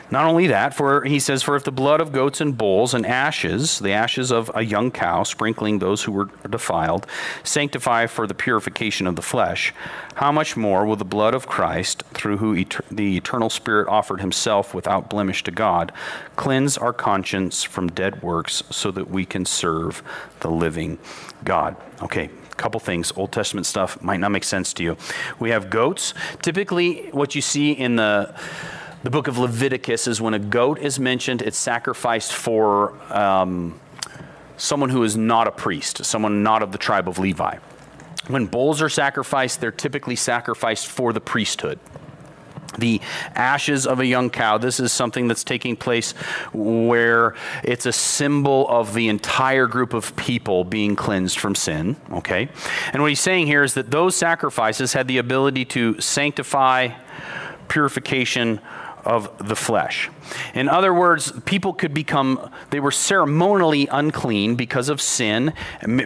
[0.09, 3.05] Not only that, for he says, For if the blood of goats and bulls and
[3.05, 7.05] ashes, the ashes of a young cow, sprinkling those who were defiled,
[7.43, 9.73] sanctify for the purification of the flesh,
[10.15, 14.21] how much more will the blood of Christ, through who et- the eternal Spirit offered
[14.21, 15.91] himself without blemish to God,
[16.35, 20.01] cleanse our conscience from dead works so that we can serve
[20.39, 20.99] the living
[21.43, 21.75] God?
[22.01, 24.97] Okay, couple things old testament stuff might not make sense to you
[25.37, 28.33] we have goats typically what you see in the
[29.03, 33.79] the book of Leviticus is when a goat is mentioned, it's sacrificed for um,
[34.57, 37.57] someone who is not a priest, someone not of the tribe of Levi.
[38.27, 41.79] When bulls are sacrificed, they're typically sacrificed for the priesthood.
[42.77, 43.01] The
[43.33, 46.12] ashes of a young cow, this is something that's taking place
[46.53, 52.49] where it's a symbol of the entire group of people being cleansed from sin, okay?
[52.93, 56.89] And what he's saying here is that those sacrifices had the ability to sanctify,
[57.67, 58.60] purification,
[59.08, 60.10] of the flesh.
[60.53, 65.53] In other words, people could become, they were ceremonially unclean because of sin,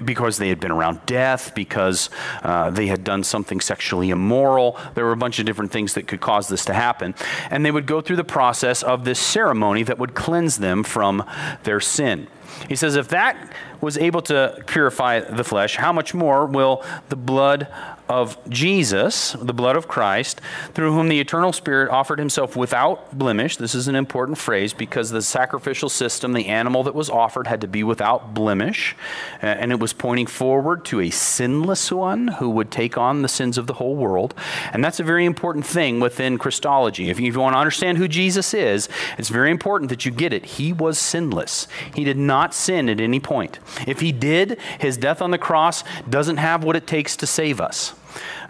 [0.04, 2.12] because they had been around death, because
[2.44, 4.80] uh, they had done something sexually immoral.
[4.94, 7.16] There were a bunch of different things that could cause this to happen.
[7.50, 11.24] And they would go through the process of this ceremony that would cleanse them from
[11.64, 12.28] their sin.
[12.70, 17.16] He says, if that was able to purify the flesh, how much more will the
[17.16, 17.68] blood
[18.12, 20.42] of Jesus, the blood of Christ,
[20.74, 23.56] through whom the eternal Spirit offered himself without blemish.
[23.56, 27.62] This is an important phrase because the sacrificial system, the animal that was offered, had
[27.62, 28.98] to be without blemish,
[29.42, 33.30] uh, and it was pointing forward to a sinless one who would take on the
[33.30, 34.34] sins of the whole world.
[34.74, 37.10] And that's a very important thing within Christology.
[37.10, 40.44] If you want to understand who Jesus is, it's very important that you get it.
[40.44, 43.60] He was sinless, he did not sin at any point.
[43.88, 47.62] If he did, his death on the cross doesn't have what it takes to save
[47.62, 47.96] us.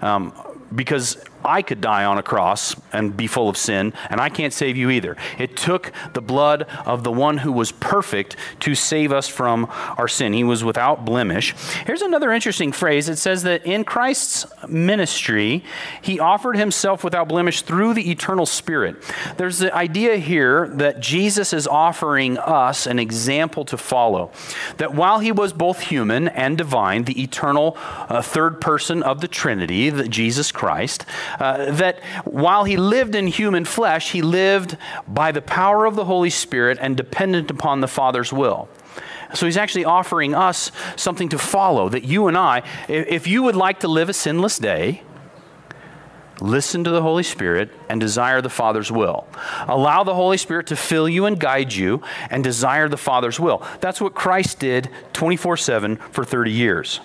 [0.02, 0.34] Um,
[0.74, 4.54] because I could die on a cross and be full of sin, and I can't
[4.54, 5.18] save you either.
[5.38, 10.08] It took the blood of the one who was perfect to save us from our
[10.08, 10.34] sin.
[10.34, 11.54] He was without blemish.
[11.86, 15.64] Here's another interesting phrase it says that in Christ's ministry,
[16.02, 19.04] he offered himself without blemish through the eternal Spirit.
[19.38, 24.32] There's the idea here that Jesus is offering us an example to follow.
[24.78, 29.28] That while he was both human and divine, the eternal uh, third person of the
[29.28, 31.06] Trinity, the Jesus Christ,
[31.40, 36.06] uh, that while he lived in human flesh, he lived by the power of the
[36.06, 38.70] Holy Spirit and dependent upon the Father's will.
[39.34, 43.56] So he's actually offering us something to follow that you and I, if you would
[43.56, 45.04] like to live a sinless day,
[46.42, 49.28] listen to the Holy Spirit and desire the Father's will.
[49.68, 53.64] Allow the Holy Spirit to fill you and guide you and desire the Father's will.
[53.80, 57.00] That's what Christ did 24 7 for 30 years.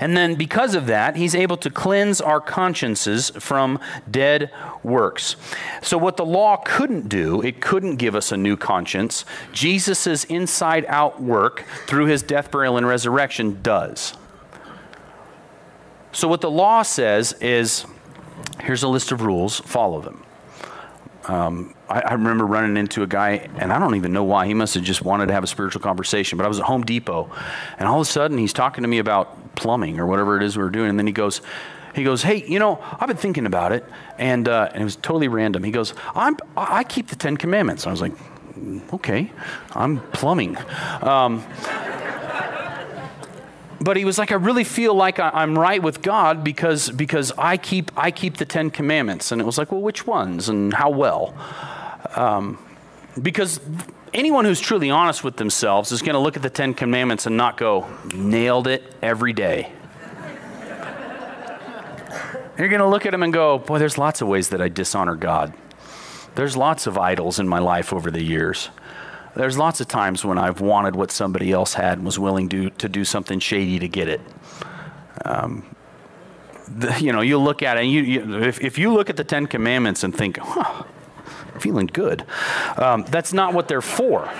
[0.00, 4.50] And then, because of that, he's able to cleanse our consciences from dead
[4.82, 5.36] works.
[5.82, 9.24] So, what the law couldn't do, it couldn't give us a new conscience.
[9.52, 14.14] Jesus' inside out work through his death, burial, and resurrection does.
[16.12, 17.84] So, what the law says is
[18.60, 20.23] here's a list of rules, follow them.
[21.26, 24.46] Um, I, I, remember running into a guy, and I don't even know why.
[24.46, 26.36] He must have just wanted to have a spiritual conversation.
[26.36, 27.30] But I was at Home Depot,
[27.78, 30.56] and all of a sudden he's talking to me about plumbing or whatever it is
[30.56, 30.90] we were doing.
[30.90, 31.40] And then he goes,
[31.94, 33.84] he goes, hey, you know, I've been thinking about it,
[34.18, 35.62] and, uh, and it was totally random.
[35.62, 37.84] He goes, I'm, I keep the Ten Commandments.
[37.84, 38.12] And I was like,
[38.92, 39.30] okay,
[39.74, 40.56] I'm plumbing.
[41.00, 41.44] Um,
[43.84, 47.58] but he was like, I really feel like I'm right with God because, because I,
[47.58, 49.30] keep, I keep the Ten Commandments.
[49.30, 51.34] And it was like, well, which ones and how well?
[52.16, 52.58] Um,
[53.20, 53.60] because
[54.14, 57.36] anyone who's truly honest with themselves is going to look at the Ten Commandments and
[57.36, 59.70] not go, nailed it every day.
[62.56, 64.68] You're going to look at them and go, boy, there's lots of ways that I
[64.68, 65.52] dishonor God.
[66.36, 68.70] There's lots of idols in my life over the years.
[69.36, 72.70] There's lots of times when I've wanted what somebody else had and was willing to,
[72.70, 74.20] to do something shady to get it.
[75.24, 75.74] Um,
[76.68, 79.16] the, you know, you look at it, and you, you, if, if you look at
[79.16, 80.84] the Ten Commandments and think, huh,
[81.58, 82.24] feeling good,
[82.76, 84.30] um, that's not what they're for.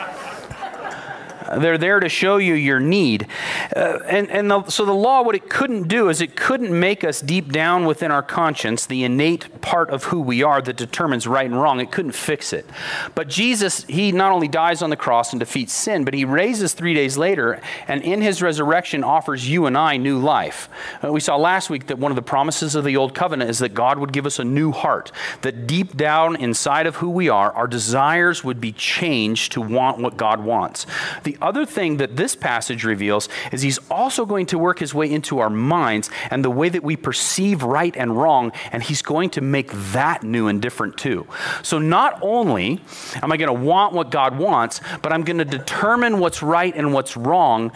[1.58, 3.26] They're there to show you your need.
[3.74, 7.04] Uh, and and the, so the law, what it couldn't do is it couldn't make
[7.04, 11.26] us deep down within our conscience, the innate part of who we are that determines
[11.26, 11.80] right and wrong.
[11.80, 12.66] It couldn't fix it.
[13.14, 16.74] But Jesus, he not only dies on the cross and defeats sin, but he raises
[16.74, 20.68] three days later, and in his resurrection offers you and I new life.
[21.02, 23.58] Uh, we saw last week that one of the promises of the old covenant is
[23.58, 25.12] that God would give us a new heart,
[25.42, 29.98] that deep down inside of who we are, our desires would be changed to want
[29.98, 30.86] what God wants.
[31.22, 35.10] The other thing that this passage reveals is he's also going to work his way
[35.10, 39.30] into our minds and the way that we perceive right and wrong, and he's going
[39.30, 41.26] to make that new and different too.
[41.62, 42.80] So not only
[43.22, 46.74] am I going to want what God wants, but I'm going to determine what's right
[46.74, 47.70] and what's wrong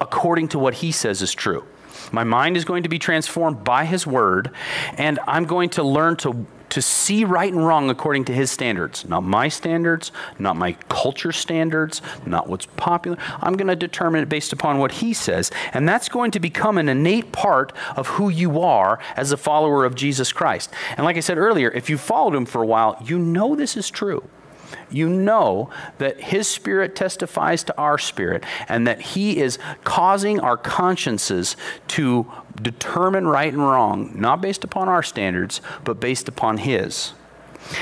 [0.00, 1.64] according to what he says is true.
[2.12, 4.50] My mind is going to be transformed by his word,
[4.98, 9.04] and I'm going to learn to to see right and wrong according to his standards,
[9.04, 10.10] not my standards,
[10.40, 13.16] not my culture standards, not what's popular.
[13.40, 15.52] I'm going to determine it based upon what he says.
[15.72, 19.84] And that's going to become an innate part of who you are as a follower
[19.84, 20.74] of Jesus Christ.
[20.96, 23.76] And like I said earlier, if you followed him for a while, you know this
[23.76, 24.28] is true
[24.90, 30.56] you know that His Spirit testifies to our spirit and that He is causing our
[30.56, 31.56] consciences
[31.88, 37.12] to determine right and wrong, not based upon our standards, but based upon His.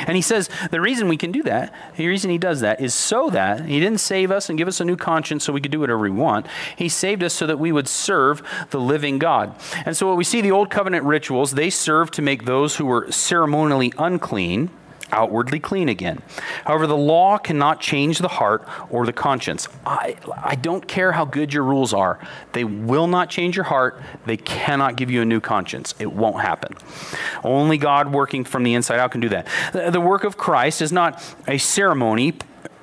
[0.07, 2.95] And he says the reason we can do that, the reason he does that, is
[2.95, 5.73] so that he didn't save us and give us a new conscience so we could
[5.73, 6.47] do whatever we want.
[6.77, 9.55] He saved us so that we would serve the living God.
[9.85, 12.87] And so, what we see the old covenant rituals, they serve to make those who
[12.87, 14.71] were ceremonially unclean
[15.13, 16.23] outwardly clean again.
[16.65, 19.69] However, the law cannot change the heart or the conscience.
[19.87, 22.19] I, I don't care how good your rules are,
[22.53, 24.01] they will not change your heart.
[24.27, 25.95] They cannot give you a new conscience.
[25.99, 26.77] It won't happen.
[27.45, 29.47] Only God working from the inside out can do that.
[29.73, 32.35] The, the work of Christ is not a ceremony.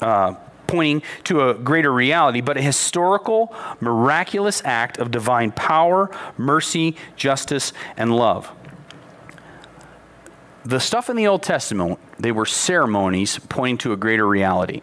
[0.02, 0.36] Uh,
[0.68, 7.74] pointing to a greater reality, but a historical, miraculous act of divine power, mercy, justice,
[7.98, 8.52] and love
[10.70, 14.82] the stuff in the Old Testament, they were ceremonies pointing to a greater reality.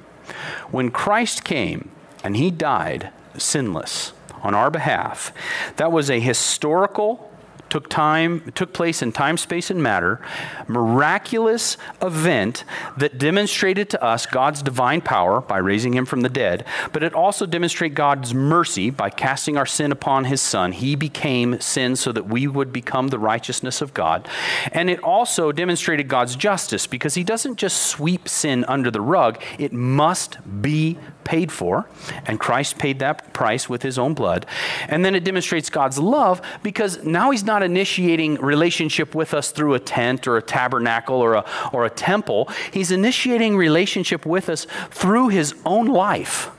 [0.72, 1.90] When Christ came
[2.24, 4.12] and he died sinless
[4.42, 5.32] on our behalf,
[5.76, 7.25] that was a historical
[7.68, 10.20] took time took place in time space and matter
[10.68, 12.64] miraculous event
[12.96, 17.14] that demonstrated to us God's divine power by raising him from the dead but it
[17.14, 20.72] also demonstrated God's mercy by casting our sin upon his son.
[20.72, 24.28] He became sin so that we would become the righteousness of God.
[24.72, 29.42] And it also demonstrated God's justice because he doesn't just sweep sin under the rug.
[29.58, 31.88] It must be paid for,
[32.24, 34.46] and Christ paid that price with his own blood.
[34.88, 39.74] And then it demonstrates God's love because now he's not initiating relationship with us through
[39.74, 42.50] a tent or a tabernacle or a, or a temple.
[42.72, 46.50] He's initiating relationship with us through his own life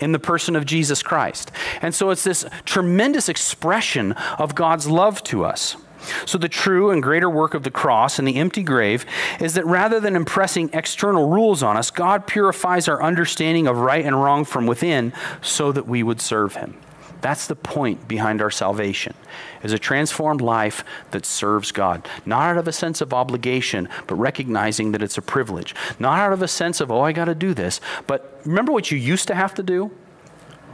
[0.00, 1.50] in the person of Jesus Christ.
[1.82, 5.76] And so it's this tremendous expression of God's love to us.
[6.24, 9.04] So, the true and greater work of the cross and the empty grave
[9.40, 14.04] is that rather than impressing external rules on us, God purifies our understanding of right
[14.04, 16.76] and wrong from within so that we would serve Him.
[17.20, 19.14] That's the point behind our salvation.
[19.62, 24.14] Is a transformed life that serves God, not out of a sense of obligation, but
[24.16, 25.74] recognizing that it's a privilege.
[25.98, 28.90] Not out of a sense of, oh, I got to do this, but remember what
[28.90, 29.90] you used to have to do?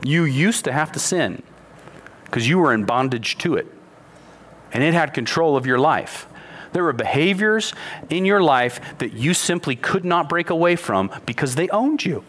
[0.05, 1.43] You used to have to sin
[2.25, 3.67] because you were in bondage to it
[4.73, 6.27] and it had control of your life.
[6.73, 7.75] There were behaviors
[8.09, 12.25] in your life that you simply could not break away from because they owned you.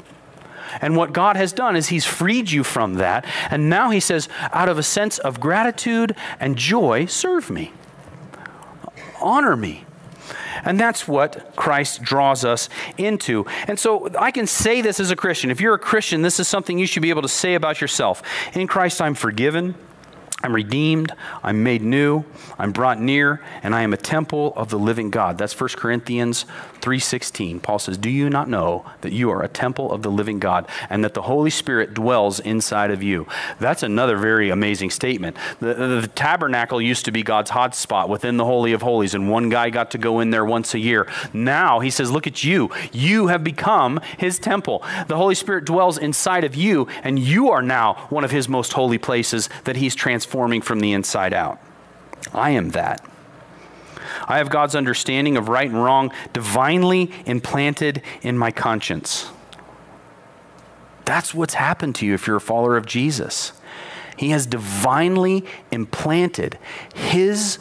[0.82, 3.26] And what God has done is He's freed you from that.
[3.50, 7.72] And now He says, out of a sense of gratitude and joy, serve me,
[9.22, 9.86] honor me.
[10.66, 13.46] And that's what Christ draws us into.
[13.68, 15.52] And so I can say this as a Christian.
[15.52, 18.22] If you're a Christian, this is something you should be able to say about yourself.
[18.56, 19.76] In Christ, I'm forgiven.
[20.44, 22.26] I'm redeemed, I'm made new,
[22.60, 25.38] I'm brought near, and I am a temple of the living God.
[25.38, 26.46] That's 1 Corinthians
[26.82, 27.62] 3:16.
[27.62, 30.68] Paul says, "Do you not know that you are a temple of the living God
[30.90, 33.26] and that the Holy Spirit dwells inside of you?"
[33.58, 35.38] That's another very amazing statement.
[35.62, 39.14] The, the, the tabernacle used to be God's hot spot within the holy of holies
[39.14, 41.08] and one guy got to go in there once a year.
[41.32, 42.70] Now he says, "Look at you.
[42.92, 44.84] You have become his temple.
[45.08, 48.74] The Holy Spirit dwells inside of you and you are now one of his most
[48.74, 49.96] holy places that he's
[50.34, 51.60] transforming from the inside out."
[52.34, 53.06] I am that.
[54.28, 59.30] I have God's understanding of right and wrong divinely implanted in my conscience.
[61.06, 63.54] That's what's happened to you if you're a follower of Jesus.
[64.18, 66.58] He has divinely implanted
[66.96, 67.60] His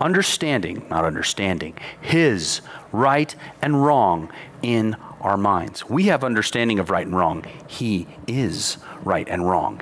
[0.00, 2.60] understanding, not understanding, His
[2.92, 4.30] right and wrong
[4.62, 5.88] in our minds.
[5.88, 7.44] We have understanding of right and wrong.
[7.66, 9.80] He is right and wrong.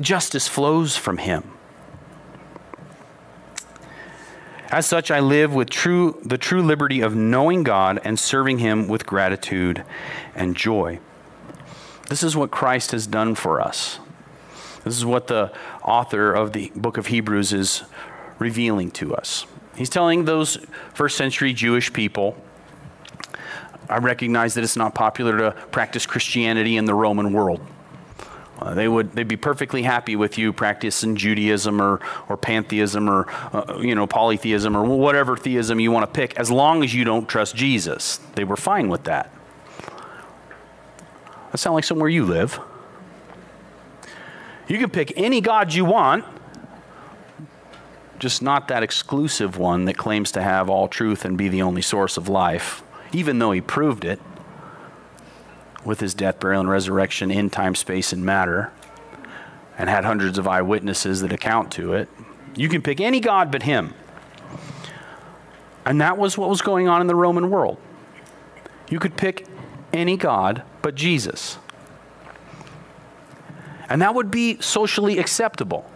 [0.00, 1.44] Justice flows from Him.
[4.70, 8.86] As such, I live with true, the true liberty of knowing God and serving Him
[8.86, 9.82] with gratitude
[10.34, 11.00] and joy.
[12.08, 13.98] This is what Christ has done for us.
[14.84, 17.82] This is what the author of the book of Hebrews is
[18.38, 19.46] revealing to us.
[19.76, 20.58] He's telling those
[20.94, 22.36] first century Jewish people
[23.88, 27.60] I recognize that it's not popular to practice Christianity in the Roman world.
[28.60, 33.30] Uh, they would they'd be perfectly happy with you practicing Judaism or or pantheism or
[33.52, 37.04] uh, you know polytheism or whatever theism you want to pick as long as you
[37.04, 38.18] don't trust Jesus.
[38.34, 39.32] They were fine with that.
[41.52, 42.60] That sounds like somewhere you live.
[44.66, 46.24] You can pick any god you want,
[48.18, 51.80] just not that exclusive one that claims to have all truth and be the only
[51.80, 52.82] source of life,
[53.12, 54.20] even though he proved it
[55.88, 58.70] with his death, burial, and resurrection in time, space, and matter,
[59.78, 62.10] and had hundreds of eyewitnesses that account to it.
[62.54, 63.94] You can pick any God but him.
[65.86, 67.78] And that was what was going on in the Roman world.
[68.90, 69.46] You could pick
[69.90, 71.56] any God but Jesus.
[73.88, 75.90] And that would be socially acceptable.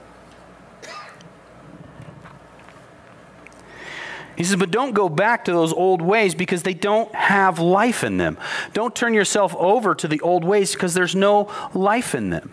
[4.37, 8.03] He says, but don't go back to those old ways because they don't have life
[8.03, 8.39] in them.
[8.73, 12.53] Don't turn yourself over to the old ways because there's no life in them.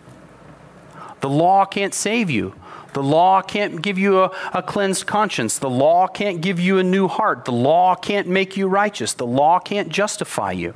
[1.20, 2.54] The law can't save you.
[2.92, 5.58] The law can't give you a, a, cleansed conscience.
[5.58, 7.44] The law can't give you a new heart.
[7.44, 9.12] The law can't make you righteous.
[9.12, 10.74] The law can't justify you.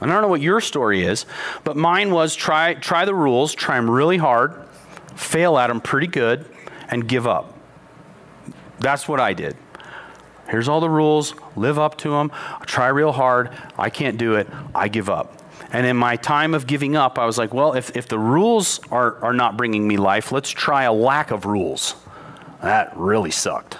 [0.00, 1.26] I don't know what your story is,
[1.64, 4.54] but mine was try, try the rules, try them really hard,
[5.14, 6.44] fail at them pretty good,
[6.88, 7.55] and give up.
[8.80, 9.56] That's what I did.
[10.48, 12.30] Here's all the rules, live up to them,
[12.66, 13.50] try real hard.
[13.76, 15.42] I can't do it, I give up.
[15.72, 18.80] And in my time of giving up, I was like, well, if, if the rules
[18.90, 21.96] are, are not bringing me life, let's try a lack of rules.
[22.62, 23.78] That really sucked.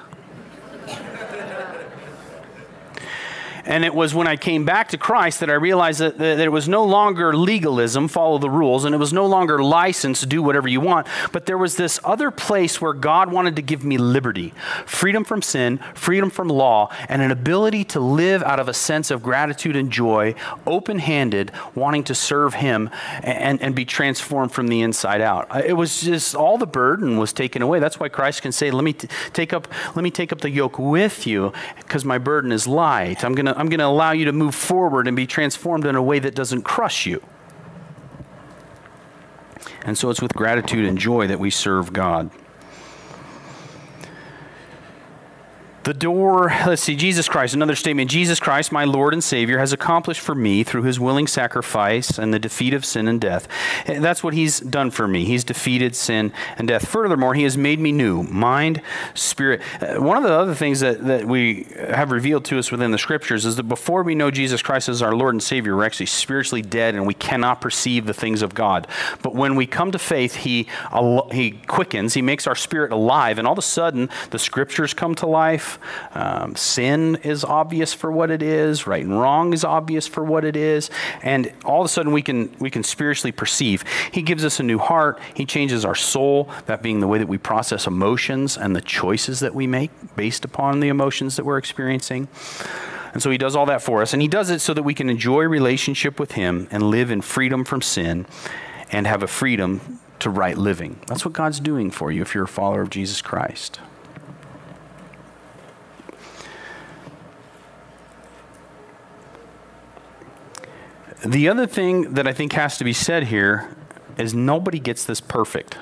[3.66, 6.52] And it was when I came back to Christ that I realized that, that it
[6.52, 10.68] was no longer legalism, follow the rules, and it was no longer license, do whatever
[10.68, 14.54] you want, but there was this other place where God wanted to give me liberty
[14.86, 19.10] freedom from sin, freedom from law, and an ability to live out of a sense
[19.10, 20.34] of gratitude and joy,
[20.66, 22.90] open handed, wanting to serve Him
[23.22, 25.46] and, and be transformed from the inside out.
[25.50, 27.80] Uh, it was just all the burden was taken away.
[27.80, 30.50] That's why Christ can say, Let me, t- take, up, let me take up the
[30.50, 33.24] yoke with you because my burden is light.
[33.24, 36.02] I'm to I'm going to allow you to move forward and be transformed in a
[36.02, 37.22] way that doesn't crush you.
[39.82, 42.30] And so it's with gratitude and joy that we serve God.
[45.86, 48.10] The door, let's see, Jesus Christ, another statement.
[48.10, 52.34] Jesus Christ, my Lord and Savior, has accomplished for me through his willing sacrifice and
[52.34, 53.46] the defeat of sin and death.
[53.86, 55.24] That's what he's done for me.
[55.24, 56.88] He's defeated sin and death.
[56.88, 58.82] Furthermore, he has made me new mind,
[59.14, 59.62] spirit.
[59.80, 62.98] Uh, one of the other things that, that we have revealed to us within the
[62.98, 66.06] scriptures is that before we know Jesus Christ as our Lord and Savior, we're actually
[66.06, 68.88] spiritually dead and we cannot perceive the things of God.
[69.22, 70.66] But when we come to faith, he,
[71.30, 75.14] he quickens, he makes our spirit alive, and all of a sudden the scriptures come
[75.14, 75.75] to life
[76.14, 78.86] um, sin is obvious for what it is.
[78.86, 80.90] Right and wrong is obvious for what it is.
[81.22, 83.84] And all of a sudden, we can, we can spiritually perceive.
[84.12, 85.18] He gives us a new heart.
[85.34, 89.40] He changes our soul, that being the way that we process emotions and the choices
[89.40, 92.28] that we make based upon the emotions that we're experiencing.
[93.12, 94.12] And so he does all that for us.
[94.12, 97.22] And he does it so that we can enjoy relationship with him and live in
[97.22, 98.26] freedom from sin
[98.92, 101.00] and have a freedom to right living.
[101.06, 103.80] That's what God's doing for you if you're a follower of Jesus Christ.
[111.26, 113.74] The other thing that I think has to be said here
[114.16, 115.76] is nobody gets this perfect.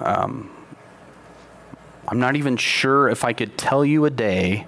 [0.00, 0.50] Um,
[2.08, 4.66] I'm not even sure if I could tell you a day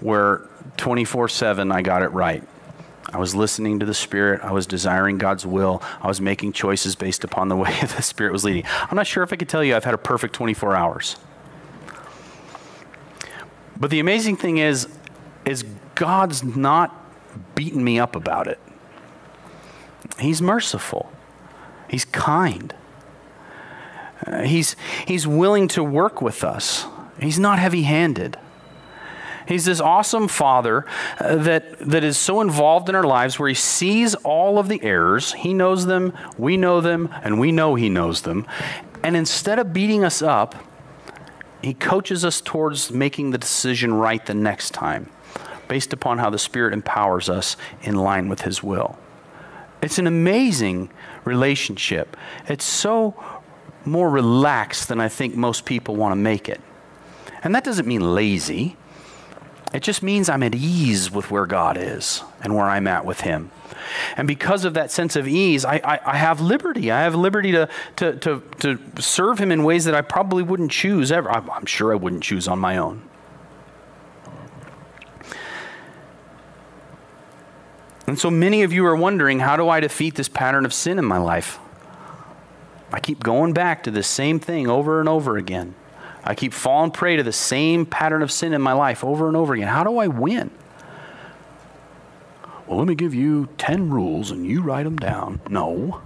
[0.00, 0.48] where
[0.78, 2.42] 24 7 I got it right.
[3.12, 4.40] I was listening to the Spirit.
[4.42, 5.82] I was desiring God's will.
[6.00, 8.64] I was making choices based upon the way the Spirit was leading.
[8.88, 11.16] I'm not sure if I could tell you I've had a perfect 24 hours.
[13.78, 14.88] But the amazing thing is,
[15.44, 16.97] is God's not
[17.54, 18.58] beating me up about it.
[20.18, 21.12] He's merciful,
[21.88, 22.74] He's kind,
[24.26, 24.76] uh, he's,
[25.06, 26.86] he's willing to work with us,
[27.20, 28.38] He's not heavy handed.
[29.46, 30.84] He's this awesome father
[31.18, 34.78] uh, that, that is so involved in our lives where he sees all of the
[34.82, 35.32] errors.
[35.32, 38.46] He knows them, we know them, and we know he knows them.
[39.02, 40.54] And instead of beating us up,
[41.62, 45.08] he coaches us towards making the decision right the next time
[45.68, 48.98] based upon how the Spirit empowers us in line with His will.
[49.82, 50.90] It's an amazing
[51.24, 52.16] relationship.
[52.48, 53.14] It's so
[53.84, 56.60] more relaxed than I think most people want to make it.
[57.42, 58.76] And that doesn't mean lazy.
[59.72, 63.20] It just means I'm at ease with where God is and where I'm at with
[63.20, 63.50] Him.
[64.16, 66.90] And because of that sense of ease, I, I, I, have liberty.
[66.90, 70.70] I have liberty to, to, to, to serve Him in ways that I probably wouldn't
[70.70, 71.30] choose ever.
[71.30, 73.07] I'm, I'm sure I wouldn't choose on my own.
[78.08, 80.98] And so many of you are wondering how do I defeat this pattern of sin
[80.98, 81.58] in my life?
[82.90, 85.74] I keep going back to the same thing over and over again.
[86.24, 89.36] I keep falling prey to the same pattern of sin in my life over and
[89.36, 89.68] over again.
[89.68, 90.50] How do I win?
[92.66, 95.42] Well, let me give you 10 rules and you write them down.
[95.50, 96.00] No.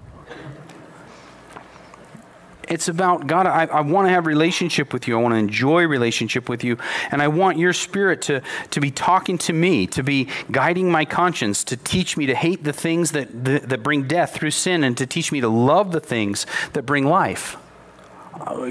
[2.73, 5.19] It's about God, I, I want to have relationship with you.
[5.19, 6.79] I want to enjoy relationship with you.
[7.11, 11.05] And I want your spirit to, to be talking to me, to be guiding my
[11.05, 14.85] conscience, to teach me to hate the things that, that, that bring death through sin,
[14.85, 17.59] and to teach me to love the things that bring life.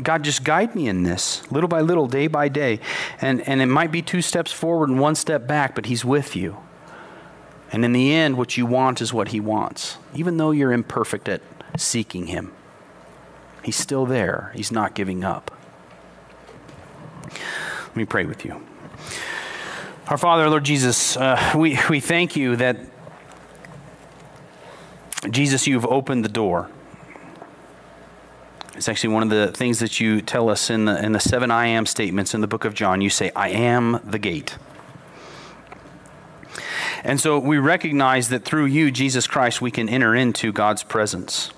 [0.02, 2.80] God, just guide me in this, little by little, day by day.
[3.22, 6.36] And, and it might be two steps forward and one step back, but He's with
[6.36, 6.58] you.
[7.72, 11.30] And in the end, what you want is what He wants, even though you're imperfect
[11.30, 11.41] at
[11.78, 12.52] seeking Him.
[13.64, 15.51] He's still there, He's not giving up.
[17.24, 18.62] Let me pray with you.
[20.07, 22.78] Our Father, Lord Jesus, uh, we, we thank you that,
[25.30, 26.70] Jesus, you've opened the door.
[28.76, 31.51] It's actually one of the things that you tell us in the, in the seven
[31.51, 32.99] I am statements in the book of John.
[32.99, 34.57] You say, I am the gate.
[37.03, 41.51] And so we recognize that through you, Jesus Christ, we can enter into God's presence.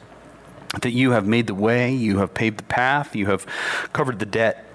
[0.81, 3.45] That you have made the way, you have paved the path, you have
[3.93, 4.65] covered the debt.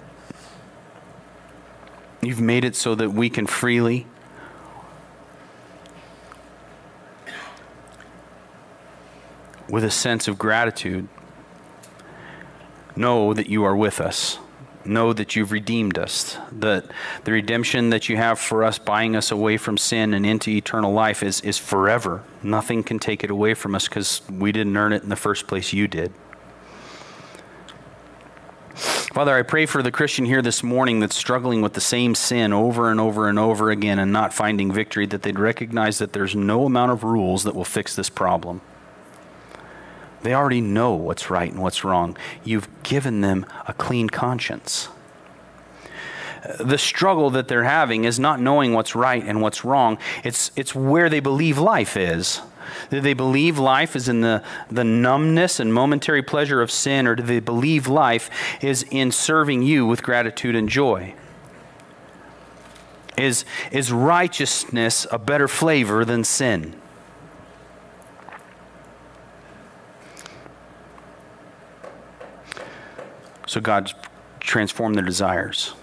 [2.21, 4.07] You've made it so that we can freely
[9.69, 11.07] with a sense of gratitude
[12.95, 14.39] know that you are with us
[14.89, 16.37] know that you've redeemed us.
[16.51, 16.85] That
[17.23, 20.91] the redemption that you have for us, buying us away from sin and into eternal
[20.91, 22.23] life, is, is forever.
[22.43, 25.47] Nothing can take it away from us because we didn't earn it in the first
[25.47, 26.11] place, you did.
[29.13, 32.53] Father, I pray for the Christian here this morning that's struggling with the same sin
[32.53, 36.35] over and over and over again and not finding victory, that they'd recognize that there's
[36.35, 38.61] no amount of rules that will fix this problem.
[40.21, 42.17] They already know what's right and what's wrong.
[42.43, 44.89] You've given them a clean conscience.
[46.59, 49.97] The struggle that they're having is not knowing what's right and what's wrong.
[50.23, 52.41] It's, it's where they believe life is.
[52.89, 57.15] Do they believe life is in the, the numbness and momentary pleasure of sin, or
[57.15, 58.29] do they believe life
[58.61, 61.13] is in serving you with gratitude and joy?
[63.17, 66.78] Is, is righteousness a better flavor than sin?
[73.49, 73.91] So God
[74.39, 75.73] transform their desires.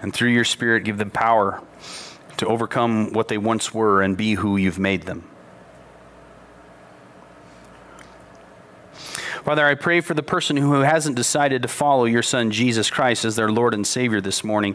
[0.00, 1.62] And through your Spirit, give them power
[2.38, 5.28] to overcome what they once were and be who you've made them.
[9.44, 13.26] Father, I pray for the person who hasn't decided to follow your Son, Jesus Christ,
[13.26, 14.74] as their Lord and Savior this morning,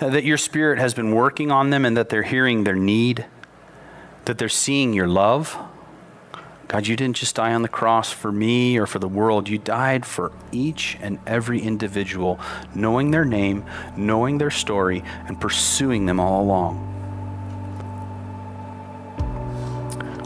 [0.00, 3.26] that your Spirit has been working on them and that they're hearing their need,
[4.24, 5.56] that they're seeing your love
[6.68, 9.48] God, you didn't just die on the cross for me or for the world.
[9.48, 12.38] You died for each and every individual,
[12.74, 13.64] knowing their name,
[13.96, 16.84] knowing their story, and pursuing them all along.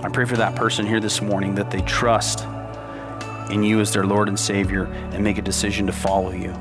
[0.03, 2.45] I pray for that person here this morning that they trust
[3.53, 6.53] in you as their Lord and Savior and make a decision to follow you.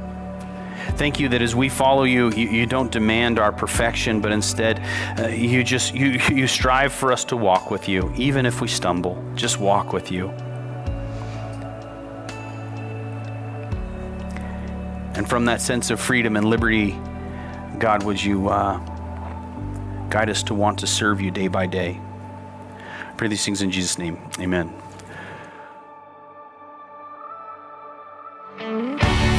[0.98, 4.82] Thank you that as we follow you, you, you don't demand our perfection, but instead
[5.20, 8.68] uh, you just you, you strive for us to walk with you, even if we
[8.68, 9.24] stumble.
[9.36, 10.30] Just walk with you.
[15.14, 16.92] And from that sense of freedom and liberty,
[17.78, 18.78] God, would you uh,
[20.10, 22.00] guide us to want to serve you day by day?
[23.08, 24.18] I pray these things in Jesus' name.
[24.40, 24.81] Amen.